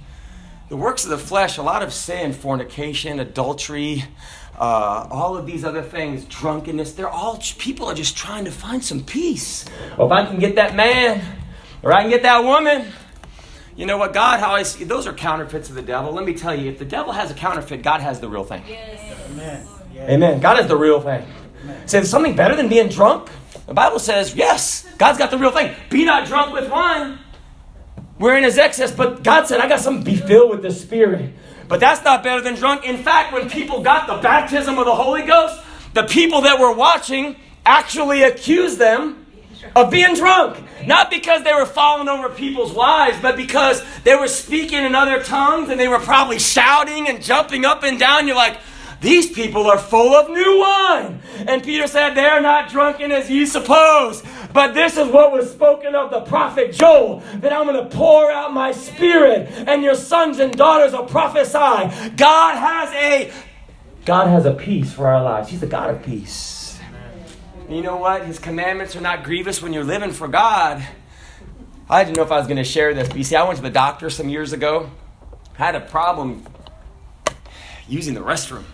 The 0.69 0.77
works 0.77 1.05
of 1.05 1.11
the 1.11 1.19
flesh, 1.19 1.59
a 1.59 1.63
lot 1.63 1.83
of 1.83 1.93
sin, 1.93 2.33
fornication, 2.33 3.21
adultery, 3.21 4.05
uh, 4.59 5.07
all 5.11 5.37
of 5.37 5.47
these 5.47 5.65
other 5.65 5.83
things, 5.83 6.25
drunkenness, 6.25 6.93
they're 6.93 7.09
all, 7.09 7.39
people 7.59 7.87
are 7.87 7.95
just 7.95 8.17
trying 8.17 8.45
to 8.47 8.51
find 8.51 8.83
some 8.83 9.03
peace. 9.03 9.67
Well, 9.97 10.07
if 10.07 10.13
I 10.13 10.25
can 10.27 10.39
get 10.39 10.57
that 10.57 10.75
man, 10.75 11.23
or 11.85 11.93
I 11.93 12.01
can 12.01 12.11
get 12.11 12.23
that 12.23 12.43
woman, 12.43 12.87
you 13.77 13.87
know 13.87 13.99
what? 13.99 14.13
God, 14.13 14.41
how 14.41 14.55
I 14.55 14.63
see, 14.63 14.85
those 14.85 15.07
are 15.07 15.13
counterfeits 15.13 15.69
of 15.69 15.75
the 15.75 15.83
devil. 15.83 16.13
Let 16.13 16.25
me 16.25 16.35
tell 16.35 16.55
you, 16.55 16.71
if 16.71 16.79
the 16.79 16.85
devil 16.85 17.13
has 17.13 17.31
a 17.31 17.35
counterfeit, 17.35 17.83
God 17.83 18.01
has 18.01 18.21
the 18.21 18.29
real 18.29 18.45
thing. 18.45 18.63
Yes. 18.67 19.29
Amen. 19.31 19.67
Amen. 19.97 20.41
God 20.41 20.57
has 20.57 20.67
the 20.67 20.77
real 20.77 21.01
thing. 21.01 21.27
Say, 21.87 21.99
there's 21.99 22.11
something 22.11 22.37
better 22.37 22.57
than 22.57 22.69
being 22.69 22.89
drunk? 22.89 23.31
The 23.67 23.75
Bible 23.75 23.99
says, 23.99 24.35
yes, 24.35 24.87
God's 24.99 25.19
got 25.19 25.31
the 25.31 25.39
real 25.39 25.51
thing. 25.51 25.75
Be 25.91 26.05
not 26.05 26.27
drunk 26.27 26.53
with 26.53 26.71
wine. 26.71 27.19
We're 28.19 28.37
in 28.37 28.45
his 28.45 28.59
excess, 28.59 28.93
but 28.93 29.23
God 29.23 29.47
said, 29.47 29.61
I 29.61 29.69
got 29.69 29.81
something 29.81 30.05
be 30.05 30.17
filled 30.17 30.51
with 30.51 30.63
the 30.63 30.71
Spirit. 30.71 31.33
But 31.67 31.81
that's 31.81 32.05
not 32.05 32.23
better 32.23 32.43
than 32.43 32.55
drunk. 32.55 32.85
In 32.85 32.99
fact, 32.99 33.33
when 33.33 33.49
people 33.49 33.83
got 33.83 34.07
the 34.07 34.23
baptism 34.23 34.79
of 34.79 34.85
the 34.85 34.95
Holy 34.95 35.23
Ghost, 35.23 35.61
the 35.95 36.05
people 36.05 36.43
that 36.43 36.61
were 36.61 36.73
watching 36.73 37.37
actually 37.65 38.23
accused 38.23 38.79
them 38.79 39.24
of 39.75 39.91
being 39.91 40.15
drunk. 40.15 40.63
Not 40.87 41.11
because 41.11 41.45
they 41.45 41.55
were 41.55 41.67
falling 41.67 42.09
over 42.09 42.29
people's 42.29 42.73
wives, 42.73 43.19
but 43.21 43.37
because 43.37 43.83
they 44.05 44.15
were 44.15 44.29
speaking 44.29 44.85
in 44.85 44.95
other 44.95 45.23
tongues 45.23 45.71
and 45.71 45.81
they 45.81 45.89
were 45.89 45.99
probably 45.99 46.39
shouting 46.39 47.09
and 47.09 47.23
jumping 47.23 47.65
up 47.65 47.83
and 47.83 47.99
down. 47.99 48.27
You're 48.27 48.37
like, 48.37 48.59
these 49.05 49.31
people 49.31 49.67
are 49.67 49.79
full 49.79 50.15
of 50.15 50.31
new 50.31 50.59
wine. 50.61 51.21
And 51.47 51.63
Peter 51.63 51.87
said, 51.87 52.15
They 52.15 52.25
are 52.25 52.41
not 52.41 52.71
drunken 52.71 53.13
as 53.13 53.29
ye 53.29 53.45
suppose. 53.45 54.23
But 54.55 54.73
this 54.73 54.97
is 54.97 55.09
what 55.09 55.31
was 55.33 55.51
spoken 55.51 55.95
of 55.95 56.11
the 56.11 56.21
prophet 56.23 56.73
Joel 56.73 57.19
that 57.41 57.53
I'm 57.53 57.67
going 57.67 57.89
to 57.89 57.95
pour 57.95 58.31
out 58.31 58.55
my 58.55 58.73
spirit 58.73 59.51
and 59.67 59.83
your 59.83 59.95
sons 59.95 60.39
and 60.39 60.57
daughters 60.57 60.93
will 60.93 61.05
prophesy. 61.05 62.13
God 62.17 62.57
has 62.57 62.91
a 62.95 63.33
God 64.07 64.29
has 64.29 64.47
a 64.47 64.55
peace 64.55 64.93
for 64.93 65.09
our 65.09 65.23
lives. 65.23 65.51
He's 65.51 65.61
the 65.61 65.67
God 65.67 65.91
of 65.91 66.03
peace. 66.03 66.54
And 67.67 67.75
you 67.75 67.83
know 67.83 67.97
what? 67.97 68.27
His 68.27 68.39
commandments 68.39 68.95
are 68.95 69.01
not 69.01 69.25
grievous 69.25 69.63
when 69.63 69.73
you're 69.73 69.85
living 69.85 70.11
for 70.11 70.29
God. 70.29 70.87
I 71.89 72.05
didn't 72.05 72.17
know 72.17 72.23
if 72.23 72.31
I 72.31 72.39
was 72.39 72.47
going 72.47 72.59
to 72.59 72.65
share 72.65 72.93
this, 72.93 73.09
but 73.09 73.17
you 73.17 73.25
see, 73.25 73.37
I 73.37 73.43
went 73.45 73.57
to 73.57 73.63
the 73.63 73.71
doctor 73.71 74.11
some 74.11 74.29
years 74.29 74.53
ago. 74.53 74.91
I 75.59 75.65
had 75.65 75.75
a 75.75 75.81
problem 75.81 76.47
using 77.89 78.15
the 78.15 78.21
restroom 78.21 78.65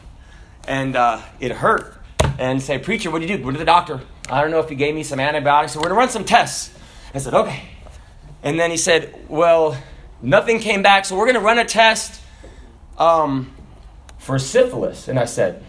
and 0.66 0.96
uh, 0.96 1.20
it 1.38 1.52
hurt. 1.52 1.96
And 2.38 2.60
say, 2.60 2.78
preacher, 2.78 3.10
what 3.10 3.20
do 3.20 3.28
you 3.28 3.36
do? 3.36 3.42
Go 3.42 3.50
to 3.50 3.58
the 3.58 3.64
doctor. 3.64 4.00
I 4.28 4.40
don't 4.40 4.50
know 4.50 4.60
if 4.60 4.68
he 4.68 4.74
gave 4.74 4.94
me 4.94 5.02
some 5.02 5.20
antibiotics. 5.20 5.72
So 5.72 5.78
we're 5.78 5.88
gonna 5.88 5.96
run 5.96 6.08
some 6.08 6.24
tests. 6.24 6.76
I 7.14 7.18
said, 7.18 7.34
okay. 7.34 7.68
And 8.42 8.58
then 8.58 8.70
he 8.70 8.76
said, 8.76 9.26
well, 9.28 9.76
nothing 10.22 10.58
came 10.58 10.82
back, 10.82 11.04
so 11.04 11.16
we're 11.16 11.26
gonna 11.26 11.40
run 11.40 11.58
a 11.58 11.64
test 11.64 12.20
um, 12.98 13.52
for 14.18 14.38
syphilis. 14.38 15.06
And 15.08 15.18
I 15.18 15.26
said, 15.26 15.62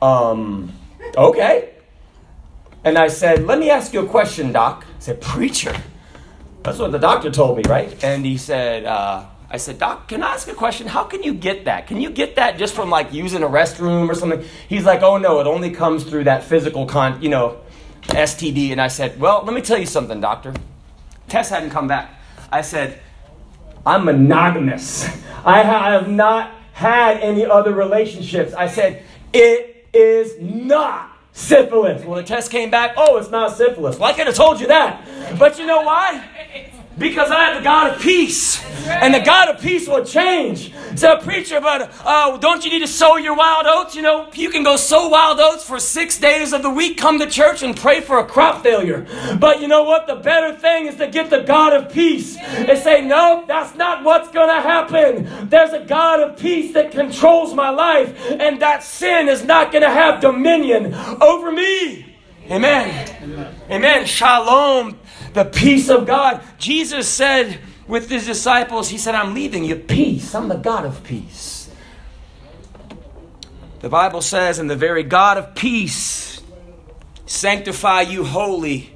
um, 0.00 0.72
okay. 1.16 1.74
And 2.88 2.96
I 2.96 3.08
said, 3.08 3.44
let 3.44 3.58
me 3.58 3.68
ask 3.68 3.92
you 3.92 4.00
a 4.00 4.08
question, 4.08 4.50
doc. 4.50 4.86
I 4.88 5.00
said, 5.00 5.20
preacher. 5.20 5.76
That's 6.62 6.78
what 6.78 6.90
the 6.90 6.98
doctor 6.98 7.30
told 7.30 7.58
me, 7.58 7.62
right? 7.68 8.02
And 8.02 8.24
he 8.24 8.38
said, 8.38 8.86
uh, 8.86 9.26
I 9.50 9.58
said, 9.58 9.78
Doc, 9.78 10.08
can 10.08 10.22
I 10.22 10.32
ask 10.32 10.48
a 10.48 10.54
question? 10.54 10.86
How 10.86 11.04
can 11.04 11.22
you 11.22 11.34
get 11.34 11.66
that? 11.66 11.86
Can 11.86 12.00
you 12.00 12.08
get 12.08 12.36
that 12.36 12.56
just 12.56 12.74
from 12.74 12.88
like 12.88 13.12
using 13.12 13.42
a 13.42 13.46
restroom 13.46 14.08
or 14.08 14.14
something? 14.14 14.42
He's 14.68 14.86
like, 14.86 15.02
oh 15.02 15.18
no, 15.18 15.38
it 15.40 15.46
only 15.46 15.70
comes 15.70 16.04
through 16.04 16.24
that 16.24 16.44
physical 16.44 16.86
con, 16.86 17.22
you 17.22 17.28
know, 17.28 17.60
STD. 18.04 18.72
And 18.72 18.80
I 18.80 18.88
said, 18.88 19.20
well, 19.20 19.42
let 19.44 19.54
me 19.54 19.60
tell 19.60 19.78
you 19.78 19.86
something, 19.86 20.18
doctor. 20.18 20.54
Test 21.28 21.50
hadn't 21.50 21.70
come 21.70 21.88
back. 21.88 22.14
I 22.50 22.62
said, 22.62 23.00
I'm 23.84 24.06
monogamous. 24.06 25.06
I 25.44 25.62
have 25.62 26.08
not 26.08 26.52
had 26.72 27.18
any 27.18 27.44
other 27.44 27.74
relationships. 27.74 28.54
I 28.54 28.68
said, 28.68 29.02
it 29.34 29.88
is 29.92 30.40
not 30.40 31.17
syphilis. 31.38 32.04
Well, 32.04 32.16
the 32.16 32.24
test 32.24 32.50
came 32.50 32.70
back, 32.70 32.94
oh, 32.96 33.16
it's 33.16 33.30
not 33.30 33.56
syphilis. 33.56 33.98
Well, 33.98 34.10
I 34.10 34.12
could 34.12 34.26
have 34.26 34.36
told 34.36 34.60
you 34.60 34.66
that. 34.66 35.38
But 35.38 35.58
you 35.58 35.66
know 35.66 35.82
why? 35.82 36.24
Because 36.98 37.30
I 37.30 37.44
have 37.44 37.56
the 37.58 37.62
God 37.62 37.94
of 37.94 38.00
peace. 38.02 38.64
And 38.86 39.14
the 39.14 39.20
God 39.20 39.48
of 39.48 39.60
peace 39.60 39.86
will 39.86 40.04
change. 40.04 40.72
So, 40.96 41.18
preacher, 41.18 41.60
but 41.60 41.92
uh, 42.04 42.36
don't 42.38 42.64
you 42.64 42.70
need 42.70 42.80
to 42.80 42.88
sow 42.88 43.16
your 43.16 43.36
wild 43.36 43.66
oats? 43.66 43.94
You 43.94 44.02
know, 44.02 44.28
you 44.34 44.50
can 44.50 44.64
go 44.64 44.76
sow 44.76 45.08
wild 45.08 45.38
oats 45.38 45.62
for 45.62 45.78
six 45.78 46.18
days 46.18 46.52
of 46.52 46.62
the 46.62 46.70
week, 46.70 46.96
come 46.96 47.18
to 47.20 47.26
church 47.26 47.62
and 47.62 47.76
pray 47.76 48.00
for 48.00 48.18
a 48.18 48.26
crop 48.26 48.62
failure. 48.62 49.06
But 49.38 49.60
you 49.60 49.68
know 49.68 49.84
what? 49.84 50.06
The 50.06 50.16
better 50.16 50.54
thing 50.56 50.86
is 50.86 50.96
to 50.96 51.06
get 51.06 51.30
the 51.30 51.42
God 51.42 51.72
of 51.72 51.92
peace 51.92 52.36
and 52.36 52.78
say, 52.78 53.04
no, 53.04 53.44
that's 53.46 53.76
not 53.76 54.02
what's 54.02 54.30
going 54.30 54.48
to 54.48 54.60
happen. 54.60 55.48
There's 55.48 55.72
a 55.72 55.84
God 55.84 56.20
of 56.20 56.38
peace 56.38 56.72
that 56.74 56.90
controls 56.90 57.54
my 57.54 57.70
life, 57.70 58.18
and 58.30 58.60
that 58.60 58.82
sin 58.82 59.28
is 59.28 59.44
not 59.44 59.70
going 59.70 59.82
to 59.82 59.90
have 59.90 60.20
dominion 60.20 60.94
over 61.20 61.52
me. 61.52 62.16
Amen. 62.50 63.08
Amen. 63.22 63.54
Amen. 63.70 64.06
Shalom 64.06 64.98
the 65.34 65.44
peace 65.44 65.88
of 65.88 66.06
God. 66.06 66.42
Jesus 66.58 67.08
said 67.08 67.58
with 67.86 68.10
his 68.10 68.26
disciples, 68.26 68.88
He 68.88 68.98
said, 68.98 69.14
I'm 69.14 69.34
leaving 69.34 69.64
you 69.64 69.76
peace. 69.76 70.34
I'm 70.34 70.48
the 70.48 70.56
God 70.56 70.84
of 70.84 71.02
peace. 71.04 71.58
The 73.80 73.88
Bible 73.88 74.22
says, 74.22 74.58
and 74.58 74.68
the 74.68 74.76
very 74.76 75.04
God 75.04 75.38
of 75.38 75.54
peace 75.54 76.40
sanctify 77.26 78.02
you 78.02 78.24
wholly. 78.24 78.94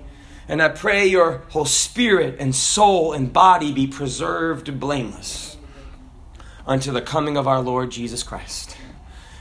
And 0.48 0.60
I 0.60 0.68
pray 0.68 1.06
your 1.06 1.38
whole 1.50 1.64
spirit 1.64 2.36
and 2.40 2.54
soul 2.54 3.12
and 3.12 3.32
body 3.32 3.72
be 3.72 3.86
preserved 3.86 4.80
blameless 4.80 5.56
unto 6.66 6.90
the 6.92 7.00
coming 7.00 7.36
of 7.36 7.46
our 7.46 7.60
Lord 7.60 7.90
Jesus 7.90 8.22
Christ. 8.22 8.76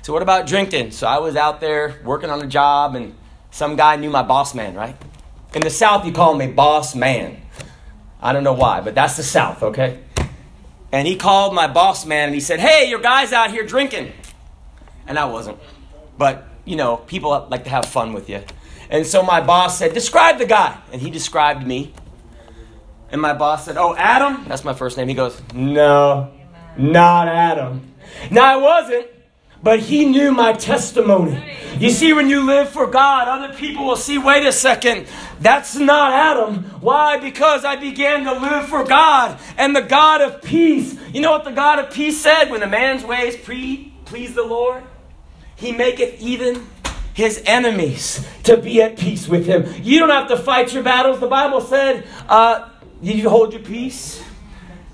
So, 0.04 0.14
what 0.14 0.22
about 0.22 0.48
drinking? 0.48 0.92
So, 0.92 1.08
I 1.08 1.18
was 1.18 1.36
out 1.36 1.60
there 1.60 2.00
working 2.04 2.30
on 2.30 2.42
a 2.42 2.48
job, 2.48 2.96
and 2.96 3.16
some 3.50 3.76
guy 3.76 3.96
knew 3.96 4.10
my 4.10 4.24
boss 4.24 4.56
man, 4.56 4.76
right? 4.76 4.96
In 5.54 5.62
the 5.62 5.70
South, 5.70 6.06
you 6.06 6.12
call 6.12 6.34
me 6.34 6.48
boss 6.48 6.96
man. 6.96 7.42
I 8.22 8.34
don't 8.34 8.44
know 8.44 8.54
why, 8.54 8.82
but 8.82 8.96
that's 8.96 9.18
the 9.18 9.24
South, 9.24 9.64
okay? 9.64 10.00
And 10.92 11.08
he 11.08 11.16
called 11.16 11.54
my 11.54 11.68
boss 11.68 12.06
man 12.06 12.28
and 12.28 12.36
he 12.36 12.42
said, 12.42 12.60
Hey, 12.60 12.90
your 12.90 13.00
guy's 13.00 13.34
out 13.34 13.52
here 13.52 13.66
drinking. 13.66 14.12
And 15.08 15.18
I 15.18 15.26
wasn't. 15.26 15.58
But, 16.18 16.48
you 16.66 16.76
know, 16.76 16.98
people 16.98 17.48
like 17.50 17.64
to 17.64 17.70
have 17.70 17.86
fun 17.86 18.14
with 18.14 18.30
you. 18.30 18.44
And 18.90 19.08
so 19.08 19.24
my 19.24 19.42
boss 19.42 19.78
said, 19.78 19.94
Describe 19.94 20.38
the 20.38 20.46
guy. 20.46 20.78
And 20.92 21.02
he 21.02 21.10
described 21.10 21.66
me. 21.66 21.94
And 23.10 23.22
my 23.22 23.34
boss 23.34 23.66
said, 23.66 23.78
Oh, 23.78 23.96
Adam? 23.96 24.46
That's 24.48 24.64
my 24.64 24.74
first 24.74 24.98
name. 24.98 25.08
He 25.08 25.14
goes, 25.14 25.42
No, 25.54 26.32
not 26.78 27.28
Adam. 27.28 27.94
Now, 28.30 28.54
I 28.54 28.56
wasn't 28.58 29.08
but 29.64 29.80
he 29.80 30.06
knew 30.06 30.32
my 30.32 30.54
testimony. 30.54 31.58
You 31.78 31.90
see, 31.90 32.14
when 32.14 32.30
you 32.30 32.46
live 32.46 32.70
for 32.70 32.88
God, 32.88 33.28
other 33.28 33.54
people 33.54 33.86
will 33.86 33.96
see, 33.96 34.18
wait 34.18 34.46
a 34.46 34.52
second, 34.52 35.08
that's 35.40 35.76
not 35.76 36.14
Adam. 36.14 36.64
Why? 36.82 37.18
Because 37.18 37.64
I 37.66 37.76
began 37.76 38.24
to 38.26 38.34
live 38.34 38.68
for 38.68 38.84
God 38.84 39.40
and 39.58 39.76
the 39.76 39.82
God 39.82 40.22
of 40.22 40.42
peace. 40.42 40.98
You 41.14 41.22
know 41.22 41.32
what 41.32 41.44
the 41.44 41.52
God 41.52 41.80
of 41.80 41.92
peace 41.92 42.22
said? 42.22 42.50
When 42.50 42.64
a 42.64 42.68
man's 42.68 43.04
ways 43.04 43.38
pre- 43.38 43.94
please 44.06 44.34
the 44.34 44.44
Lord, 44.44 44.84
he 45.56 45.72
maketh 45.72 46.20
even 46.20 46.68
his 47.14 47.42
enemies 47.46 48.28
to 48.44 48.58
be 48.58 48.82
at 48.82 48.98
peace 48.98 49.28
with 49.28 49.46
him. 49.46 49.72
You 49.84 50.00
don't 50.00 50.10
have 50.10 50.28
to 50.30 50.38
fight 50.38 50.74
your 50.74 50.84
battles. 50.84 51.20
The 51.20 51.28
Bible 51.28 51.62
said, 51.62 52.08
uh, 52.28 52.70
you 53.02 53.30
hold 53.30 53.54
your 53.54 53.62
peace 53.62 54.24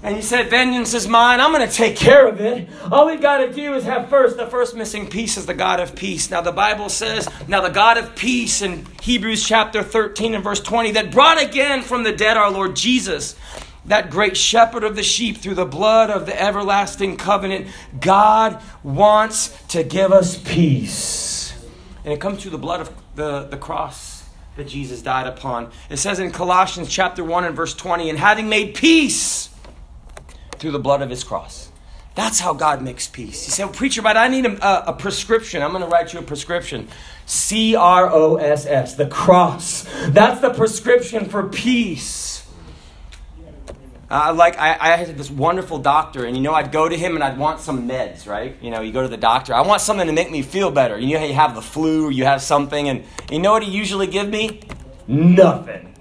and 0.04 0.16
he 0.16 0.22
said, 0.22 0.50
Vengeance 0.50 0.94
is 0.94 1.08
mine. 1.08 1.42
I'm 1.42 1.52
going 1.52 1.68
to 1.68 1.74
take 1.74 1.96
care 1.96 2.28
of 2.28 2.40
it. 2.40 2.70
All 2.92 3.08
we've 3.08 3.22
got 3.22 3.38
to 3.38 3.52
do 3.52 3.74
is 3.74 3.84
have 3.86 4.10
first, 4.10 4.38
the 4.38 4.46
first 4.46 4.76
missing 4.76 5.10
piece 5.10 5.38
is 5.38 5.48
the 5.48 5.56
God 5.56 5.80
of 5.80 5.96
peace. 5.96 6.30
Now, 6.30 6.42
the 6.42 6.52
Bible 6.52 6.90
says, 6.90 7.28
Now 7.48 7.62
the 7.62 7.70
God 7.70 7.98
of 7.98 8.16
peace 8.16 8.62
in 8.62 8.86
Hebrews 9.02 9.46
chapter 9.46 9.82
13 9.82 10.36
and 10.36 10.44
verse 10.44 10.60
20, 10.60 10.92
that 10.92 11.12
brought 11.12 11.42
again 11.42 11.82
from 11.82 12.04
the 12.04 12.12
dead 12.12 12.38
our 12.38 12.52
Lord 12.52 12.76
Jesus, 12.76 13.36
that 13.86 14.12
great 14.12 14.38
shepherd 14.38 14.84
of 14.84 14.96
the 14.96 15.04
sheep 15.04 15.38
through 15.38 15.56
the 15.56 15.66
blood 15.66 16.12
of 16.12 16.28
the 16.28 16.40
everlasting 16.40 17.18
covenant. 17.18 17.68
God 18.00 18.62
wants 18.84 19.50
to 19.70 19.84
give 19.84 20.12
us 20.12 20.38
peace. 20.38 21.54
And 22.04 22.14
it 22.14 22.22
comes 22.22 22.42
through 22.42 22.52
the 22.52 22.60
blood 22.60 22.82
of 22.82 22.92
the, 23.16 23.46
the 23.46 23.58
cross 23.58 24.30
that 24.58 24.68
Jesus 24.68 25.02
died 25.02 25.26
upon. 25.26 25.72
It 25.90 25.98
says 25.98 26.20
in 26.20 26.32
Colossians 26.32 26.90
chapter 26.90 27.24
1 27.24 27.46
and 27.46 27.56
verse 27.56 27.74
20, 27.74 28.10
and 28.10 28.20
having 28.20 28.48
made 28.48 28.76
peace, 28.76 29.50
through 30.60 30.72
the 30.72 30.80
blood 30.80 31.02
of 31.02 31.10
his 31.10 31.24
cross. 31.24 31.72
That's 32.16 32.40
how 32.40 32.54
God 32.56 32.82
makes 32.82 33.08
peace. 33.08 33.46
He 33.46 33.52
said, 33.52 33.72
Preacher, 33.74 34.02
but 34.02 34.18
I 34.18 34.28
need 34.28 34.48
a, 34.48 34.90
a 34.90 34.94
prescription. 34.94 35.62
I'm 35.62 35.70
going 35.70 35.84
to 35.84 35.88
write 35.88 36.14
you 36.14 36.20
a 36.20 36.24
prescription. 36.24 36.88
C 37.28 37.76
R 37.76 38.10
O 38.12 38.38
S 38.38 38.66
S, 38.66 38.96
the 38.96 39.06
cross. 39.06 39.86
That's 40.08 40.42
the 40.42 40.50
prescription 40.50 41.26
for 41.26 41.48
peace. 41.48 42.44
Uh, 44.10 44.34
like 44.34 44.58
I, 44.58 44.78
I 44.80 44.98
had 44.98 45.16
this 45.18 45.30
wonderful 45.30 45.80
doctor, 45.80 46.26
and 46.26 46.36
you 46.36 46.42
know 46.42 46.54
I'd 46.54 46.72
go 46.72 46.88
to 46.88 46.98
him 46.98 47.16
and 47.16 47.24
I'd 47.24 47.38
want 47.38 47.60
some 47.60 47.88
meds, 47.88 48.26
right? 48.26 48.56
You 48.62 48.72
know, 48.72 48.82
you 48.82 48.94
go 48.94 49.02
to 49.02 49.10
the 49.10 49.18
doctor. 49.18 49.54
I 49.54 49.62
want 49.62 49.82
something 49.82 50.08
to 50.08 50.14
make 50.14 50.32
me 50.32 50.42
feel 50.42 50.72
better. 50.72 50.98
You 50.98 51.14
know, 51.14 51.20
how 51.20 51.26
you 51.26 51.34
have 51.34 51.54
the 51.54 51.62
flu 51.62 52.08
or 52.08 52.12
you 52.12 52.24
have 52.24 52.42
something, 52.42 52.88
and 52.88 53.04
you 53.30 53.40
know 53.40 53.52
what 53.52 53.64
he 53.64 53.70
usually 53.70 54.08
give 54.08 54.30
me? 54.30 54.62
Nothing, 55.08 55.94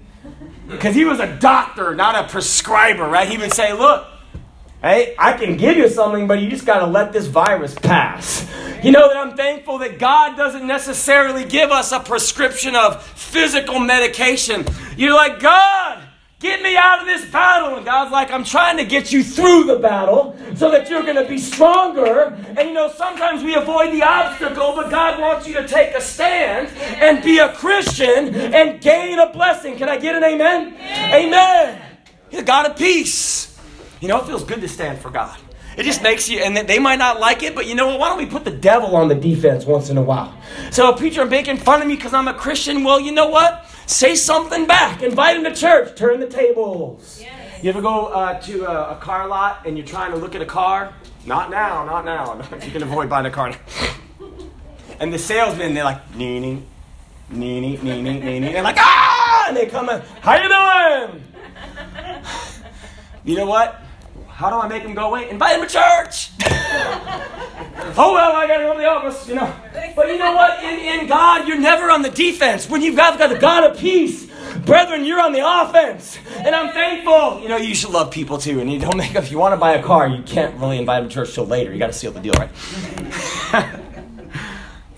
because 0.67 0.95
he 0.95 1.03
was 1.03 1.19
a 1.19 1.35
doctor, 1.35 1.93
not 1.93 2.15
a 2.15 2.27
prescriber, 2.27 3.03
right? 3.03 3.27
He 3.27 3.37
would 3.37 3.53
say, 3.53 3.73
"Look, 3.73 4.07
hey, 4.81 5.15
I 5.17 5.33
can 5.33 5.57
give 5.57 5.77
you 5.77 5.89
something, 5.89 6.27
but 6.27 6.39
you 6.39 6.49
just 6.49 6.65
got 6.65 6.79
to 6.79 6.87
let 6.87 7.13
this 7.13 7.27
virus 7.27 7.75
pass." 7.75 8.47
You 8.83 8.91
know 8.91 9.07
that 9.07 9.17
I'm 9.17 9.35
thankful 9.35 9.79
that 9.79 9.97
God 9.97 10.37
doesn't 10.37 10.67
necessarily 10.67 11.45
give 11.45 11.71
us 11.71 11.91
a 11.91 11.99
prescription 11.99 12.75
of 12.75 13.03
physical 13.03 13.79
medication. 13.79 14.65
You're 14.95 15.15
like 15.15 15.39
God. 15.39 16.03
Get 16.39 16.61
me 16.61 16.77
out 16.77 16.99
of 16.99 17.07
this 17.07 17.25
battle. 17.31 17.75
And 17.75 17.85
God's 17.85 18.11
like, 18.11 18.29
I'm 18.29 18.43
trying 18.43 18.77
to 18.77 18.85
get 18.85 19.11
you 19.11 19.23
through 19.23 19.63
the 19.63 19.79
battle 19.79 20.37
so 20.55 20.69
that 20.69 20.87
you're 20.87 21.01
going 21.01 21.15
to 21.15 21.27
be 21.27 21.39
stronger. 21.39 22.25
And 22.55 22.69
you 22.69 22.73
know, 22.73 22.91
sometimes 22.91 23.43
we 23.43 23.55
avoid 23.55 23.91
the 23.91 24.03
obstacle, 24.03 24.73
but 24.75 24.91
God 24.91 25.19
wants 25.19 25.47
you 25.47 25.55
to 25.55 25.67
take 25.67 25.95
a 25.95 26.01
stand 26.01 26.67
and 26.77 27.23
be 27.23 27.39
a 27.39 27.51
Christian 27.53 28.35
and 28.35 28.79
gain 28.79 29.17
a 29.17 29.33
blessing. 29.33 29.77
Can 29.77 29.89
I 29.89 29.97
get 29.97 30.15
an 30.15 30.23
amen? 30.23 30.75
Amen. 31.11 31.81
He's 32.29 32.41
a 32.41 32.43
God 32.43 32.69
of 32.69 32.77
peace. 32.77 33.56
You 34.01 34.07
know, 34.07 34.19
it 34.19 34.25
feels 34.25 34.43
good 34.43 34.61
to 34.61 34.67
stand 34.67 34.99
for 34.99 35.09
God. 35.09 35.37
It 35.77 35.83
just 35.83 36.01
makes 36.01 36.27
you, 36.27 36.39
and 36.39 36.57
they 36.57 36.79
might 36.79 36.97
not 36.97 37.19
like 37.19 37.43
it, 37.43 37.53
but 37.53 37.67
you 37.67 37.75
know 37.75 37.85
what? 37.87 37.99
Why 37.99 38.09
don't 38.09 38.17
we 38.17 38.25
put 38.25 38.43
the 38.43 38.51
devil 38.51 38.95
on 38.95 39.09
the 39.09 39.15
defense 39.15 39.63
once 39.63 39.91
in 39.91 39.97
a 39.97 40.01
while? 40.01 40.35
So, 40.71 40.91
preacher, 40.93 41.21
I'm 41.21 41.29
making 41.29 41.57
fun 41.57 41.83
of 41.83 41.87
me 41.87 41.95
because 41.95 42.15
I'm 42.15 42.27
a 42.27 42.33
Christian. 42.33 42.83
Well, 42.83 42.99
you 42.99 43.11
know 43.11 43.27
what? 43.27 43.67
Say 43.85 44.15
something 44.15 44.65
back. 44.65 45.03
Invite 45.03 45.37
him 45.37 45.43
to 45.43 45.53
church. 45.53 45.95
Turn 45.95 46.19
the 46.19 46.27
tables. 46.27 47.19
Yes. 47.21 47.63
You 47.63 47.69
ever 47.69 47.81
go 47.81 48.07
uh, 48.07 48.39
to 48.41 48.65
a, 48.65 48.93
a, 48.93 48.99
car 48.99 49.27
lot 49.27 49.65
and 49.65 49.77
you're 49.77 49.85
trying 49.85 50.11
to 50.11 50.17
look 50.17 50.33
at 50.33 50.41
a 50.41 50.45
car? 50.45 50.93
Not 51.27 51.51
now, 51.51 51.85
not 51.85 52.05
now. 52.05 52.41
you 52.65 52.71
can 52.71 52.81
avoid 52.81 53.07
buying 53.07 53.27
a 53.27 53.31
car. 53.31 53.53
and 54.99 55.13
the 55.13 55.19
salesman, 55.19 55.75
they're 55.75 55.83
like, 55.83 56.15
neeny, 56.15 56.63
neeny, 57.29 57.77
neeny, 57.77 58.19
neeny. 58.19 58.51
They're 58.51 58.63
like, 58.63 58.77
ah! 58.79 59.45
And 59.47 59.55
they 59.55 59.67
come 59.67 59.89
in, 59.89 60.01
how 60.21 60.35
you 60.35 60.49
doing? 60.49 61.23
you 63.23 63.35
know 63.35 63.45
what? 63.45 63.83
How 64.37 64.51
do 64.51 64.57
I 64.57 64.67
make 64.67 64.83
him 64.83 64.93
go 64.93 65.07
away? 65.07 65.31
Invite 65.31 65.55
him 65.55 65.67
to 65.67 65.73
church. 65.73 66.29
oh 67.97 68.13
well, 68.13 68.33
I 68.33 68.45
gotta 68.47 68.65
go 68.65 68.73
to 68.73 68.79
the 68.79 68.85
office, 68.85 69.27
you 69.27 69.33
know. 69.33 69.51
But 69.95 70.09
you 70.09 70.19
know 70.19 70.31
what? 70.33 70.63
In, 70.63 70.77
in 70.77 71.07
God, 71.07 71.47
you're 71.47 71.59
never 71.59 71.89
on 71.89 72.03
the 72.03 72.11
defense. 72.11 72.69
When 72.69 72.83
you've 72.83 72.95
got, 72.95 73.17
got 73.17 73.31
the 73.31 73.39
God 73.39 73.63
of 73.63 73.79
peace, 73.79 74.27
brethren, 74.63 75.05
you're 75.05 75.19
on 75.19 75.31
the 75.33 75.41
offense. 75.43 76.19
And 76.35 76.53
I'm 76.53 76.71
thankful. 76.71 77.41
You 77.41 77.49
know, 77.49 77.57
you 77.57 77.73
should 77.73 77.89
love 77.89 78.11
people 78.11 78.37
too. 78.37 78.59
And 78.59 78.71
you 78.71 78.77
don't 78.77 78.95
make 78.95 79.15
if 79.15 79.31
you 79.31 79.39
want 79.39 79.53
to 79.53 79.57
buy 79.57 79.73
a 79.73 79.81
car, 79.81 80.07
you 80.07 80.21
can't 80.21 80.53
really 80.59 80.77
invite 80.77 81.01
them 81.01 81.09
to 81.09 81.15
church 81.15 81.33
till 81.33 81.47
later. 81.47 81.73
You 81.73 81.79
got 81.79 81.87
to 81.87 81.93
seal 81.93 82.11
the 82.11 82.19
deal, 82.19 82.35
right? 82.35 82.51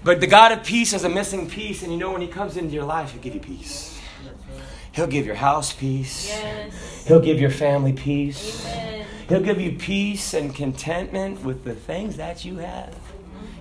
but 0.03 0.19
the 0.19 0.27
God 0.27 0.51
of 0.51 0.65
peace 0.65 0.91
is 0.91 1.05
a 1.05 1.09
missing 1.09 1.49
piece, 1.49 1.81
and 1.81 1.93
you 1.93 1.97
know 1.97 2.11
when 2.11 2.21
He 2.21 2.27
comes 2.27 2.57
into 2.57 2.73
your 2.73 2.83
life, 2.83 3.13
He'll 3.13 3.21
give 3.21 3.35
you 3.35 3.39
peace. 3.39 3.98
He'll 4.99 5.07
give 5.07 5.25
your 5.25 5.35
house 5.35 5.71
peace. 5.71 6.27
Yes. 6.27 7.05
He'll 7.07 7.21
give 7.21 7.39
your 7.39 7.51
family 7.51 7.93
peace. 7.93 8.65
Amen. 8.65 9.05
He'll 9.29 9.39
give 9.39 9.61
you 9.61 9.71
peace 9.77 10.33
and 10.33 10.53
contentment 10.53 11.41
with 11.41 11.63
the 11.63 11.73
things 11.73 12.17
that 12.17 12.43
you 12.43 12.57
have. 12.57 12.93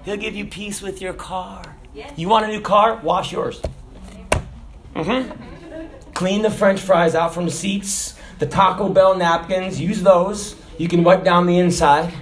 He'll 0.05 0.17
give 0.17 0.35
you 0.35 0.47
peace 0.47 0.83
with 0.83 1.01
your 1.01 1.13
car. 1.13 1.77
Yes. 1.95 2.13
You 2.17 2.29
want 2.29 2.47
a 2.47 2.49
new 2.49 2.61
car? 2.61 2.97
Wash 3.05 3.31
yours. 3.31 3.63
Mm-hmm. 4.97 6.13
Clean 6.13 6.43
the 6.43 6.51
french 6.51 6.81
fries 6.81 7.15
out 7.15 7.33
from 7.33 7.45
the 7.45 7.53
seats, 7.53 8.17
the 8.41 8.47
Taco 8.47 8.89
Bell 8.89 9.17
napkins, 9.17 9.81
use 9.81 10.03
those. 10.03 10.57
You 10.77 10.89
can 10.89 11.05
wipe 11.05 11.23
down 11.23 11.47
the 11.47 11.61
inside. 11.61 12.13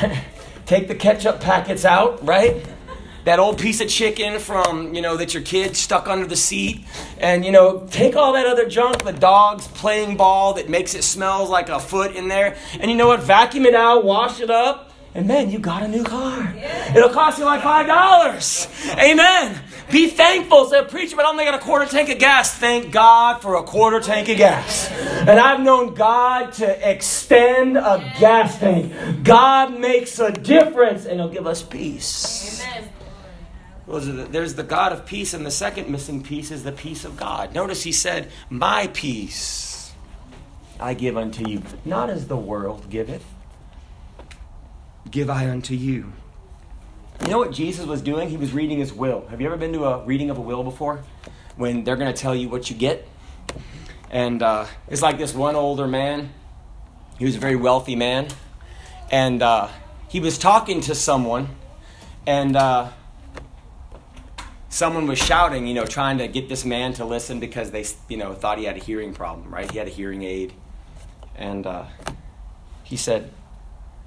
Take 0.64 0.88
the 0.88 0.94
ketchup 0.94 1.42
packets 1.42 1.84
out, 1.84 2.26
right? 2.26 2.64
That 3.30 3.38
old 3.38 3.60
piece 3.60 3.80
of 3.80 3.88
chicken 3.88 4.40
from, 4.40 4.92
you 4.92 5.00
know, 5.00 5.16
that 5.16 5.32
your 5.34 5.42
kid 5.44 5.76
stuck 5.76 6.08
under 6.08 6.26
the 6.26 6.34
seat. 6.34 6.84
And, 7.18 7.44
you 7.44 7.52
know, 7.52 7.86
take 7.88 8.16
all 8.16 8.32
that 8.32 8.44
other 8.44 8.68
junk, 8.68 9.04
the 9.04 9.12
dog's 9.12 9.68
playing 9.68 10.16
ball 10.16 10.54
that 10.54 10.68
makes 10.68 10.96
it 10.96 11.04
smell 11.04 11.46
like 11.46 11.68
a 11.68 11.78
foot 11.78 12.16
in 12.16 12.26
there. 12.26 12.56
And 12.80 12.90
you 12.90 12.96
know 12.96 13.06
what? 13.06 13.20
Vacuum 13.20 13.66
it 13.66 13.74
out, 13.76 14.04
wash 14.04 14.40
it 14.40 14.50
up, 14.50 14.90
and 15.14 15.28
man, 15.28 15.48
you 15.48 15.60
got 15.60 15.84
a 15.84 15.88
new 15.88 16.02
car. 16.02 16.52
Yeah. 16.56 16.96
It'll 16.96 17.08
cost 17.08 17.38
you 17.38 17.44
like 17.44 17.60
$5. 17.62 18.98
Amen. 18.98 19.60
Be 19.92 20.08
thankful. 20.08 20.64
Say, 20.64 20.84
preacher, 20.86 21.14
but 21.14 21.24
I 21.24 21.28
only 21.28 21.44
got 21.44 21.54
a 21.54 21.60
quarter 21.60 21.86
tank 21.86 22.08
of 22.08 22.18
gas. 22.18 22.52
Thank 22.52 22.90
God 22.90 23.42
for 23.42 23.54
a 23.54 23.62
quarter 23.62 24.00
tank 24.00 24.28
of 24.28 24.38
gas. 24.38 24.90
And 24.90 25.38
I've 25.38 25.60
known 25.60 25.94
God 25.94 26.52
to 26.54 26.90
extend 26.90 27.76
a 27.76 28.12
gas 28.18 28.58
tank. 28.58 29.22
God 29.22 29.78
makes 29.78 30.18
a 30.18 30.32
difference, 30.32 31.06
and 31.06 31.20
He'll 31.20 31.28
give 31.28 31.46
us 31.46 31.62
peace. 31.62 32.60
Amen 32.64 32.90
there's 33.98 34.54
the 34.54 34.62
God 34.62 34.92
of 34.92 35.04
peace, 35.04 35.34
and 35.34 35.44
the 35.44 35.50
second 35.50 35.88
missing 35.88 36.22
piece 36.22 36.50
is 36.50 36.62
the 36.62 36.72
peace 36.72 37.04
of 37.04 37.16
God. 37.16 37.54
Notice 37.54 37.82
he 37.82 37.92
said, 37.92 38.30
My 38.48 38.86
peace 38.88 39.92
I 40.78 40.94
give 40.94 41.16
unto 41.16 41.48
you, 41.48 41.62
not 41.84 42.08
as 42.08 42.28
the 42.28 42.36
world 42.36 42.88
giveth, 42.88 43.24
give 45.10 45.28
I 45.28 45.50
unto 45.50 45.74
you. 45.74 46.12
You 47.22 47.28
know 47.28 47.38
what 47.38 47.52
Jesus 47.52 47.84
was 47.84 48.00
doing? 48.00 48.30
He 48.30 48.36
was 48.36 48.52
reading 48.52 48.78
his 48.78 48.92
will. 48.92 49.26
Have 49.28 49.40
you 49.40 49.46
ever 49.46 49.56
been 49.56 49.72
to 49.74 49.84
a 49.84 50.04
reading 50.04 50.30
of 50.30 50.38
a 50.38 50.40
will 50.40 50.64
before? 50.64 51.02
When 51.56 51.84
they're 51.84 51.96
going 51.96 52.12
to 52.12 52.18
tell 52.18 52.34
you 52.34 52.48
what 52.48 52.70
you 52.70 52.76
get? 52.76 53.06
And 54.10 54.42
uh, 54.42 54.66
it's 54.88 55.02
like 55.02 55.18
this 55.18 55.34
one 55.34 55.54
older 55.54 55.86
man. 55.86 56.30
He 57.18 57.26
was 57.26 57.36
a 57.36 57.38
very 57.38 57.56
wealthy 57.56 57.94
man. 57.94 58.28
And 59.10 59.42
uh, 59.42 59.68
he 60.08 60.20
was 60.20 60.38
talking 60.38 60.80
to 60.82 60.94
someone. 60.94 61.48
And 62.26 62.56
uh, 62.56 62.90
someone 64.70 65.06
was 65.06 65.18
shouting, 65.18 65.66
you 65.66 65.74
know, 65.74 65.84
trying 65.84 66.16
to 66.18 66.28
get 66.28 66.48
this 66.48 66.64
man 66.64 66.94
to 66.94 67.04
listen 67.04 67.40
because 67.40 67.70
they, 67.72 67.84
you 68.08 68.16
know, 68.16 68.32
thought 68.32 68.56
he 68.58 68.64
had 68.64 68.76
a 68.76 68.80
hearing 68.80 69.12
problem, 69.12 69.52
right? 69.52 69.70
He 69.70 69.76
had 69.76 69.88
a 69.88 69.90
hearing 69.90 70.22
aid. 70.22 70.54
And 71.36 71.66
uh, 71.66 71.84
he 72.84 72.96
said, 72.96 73.30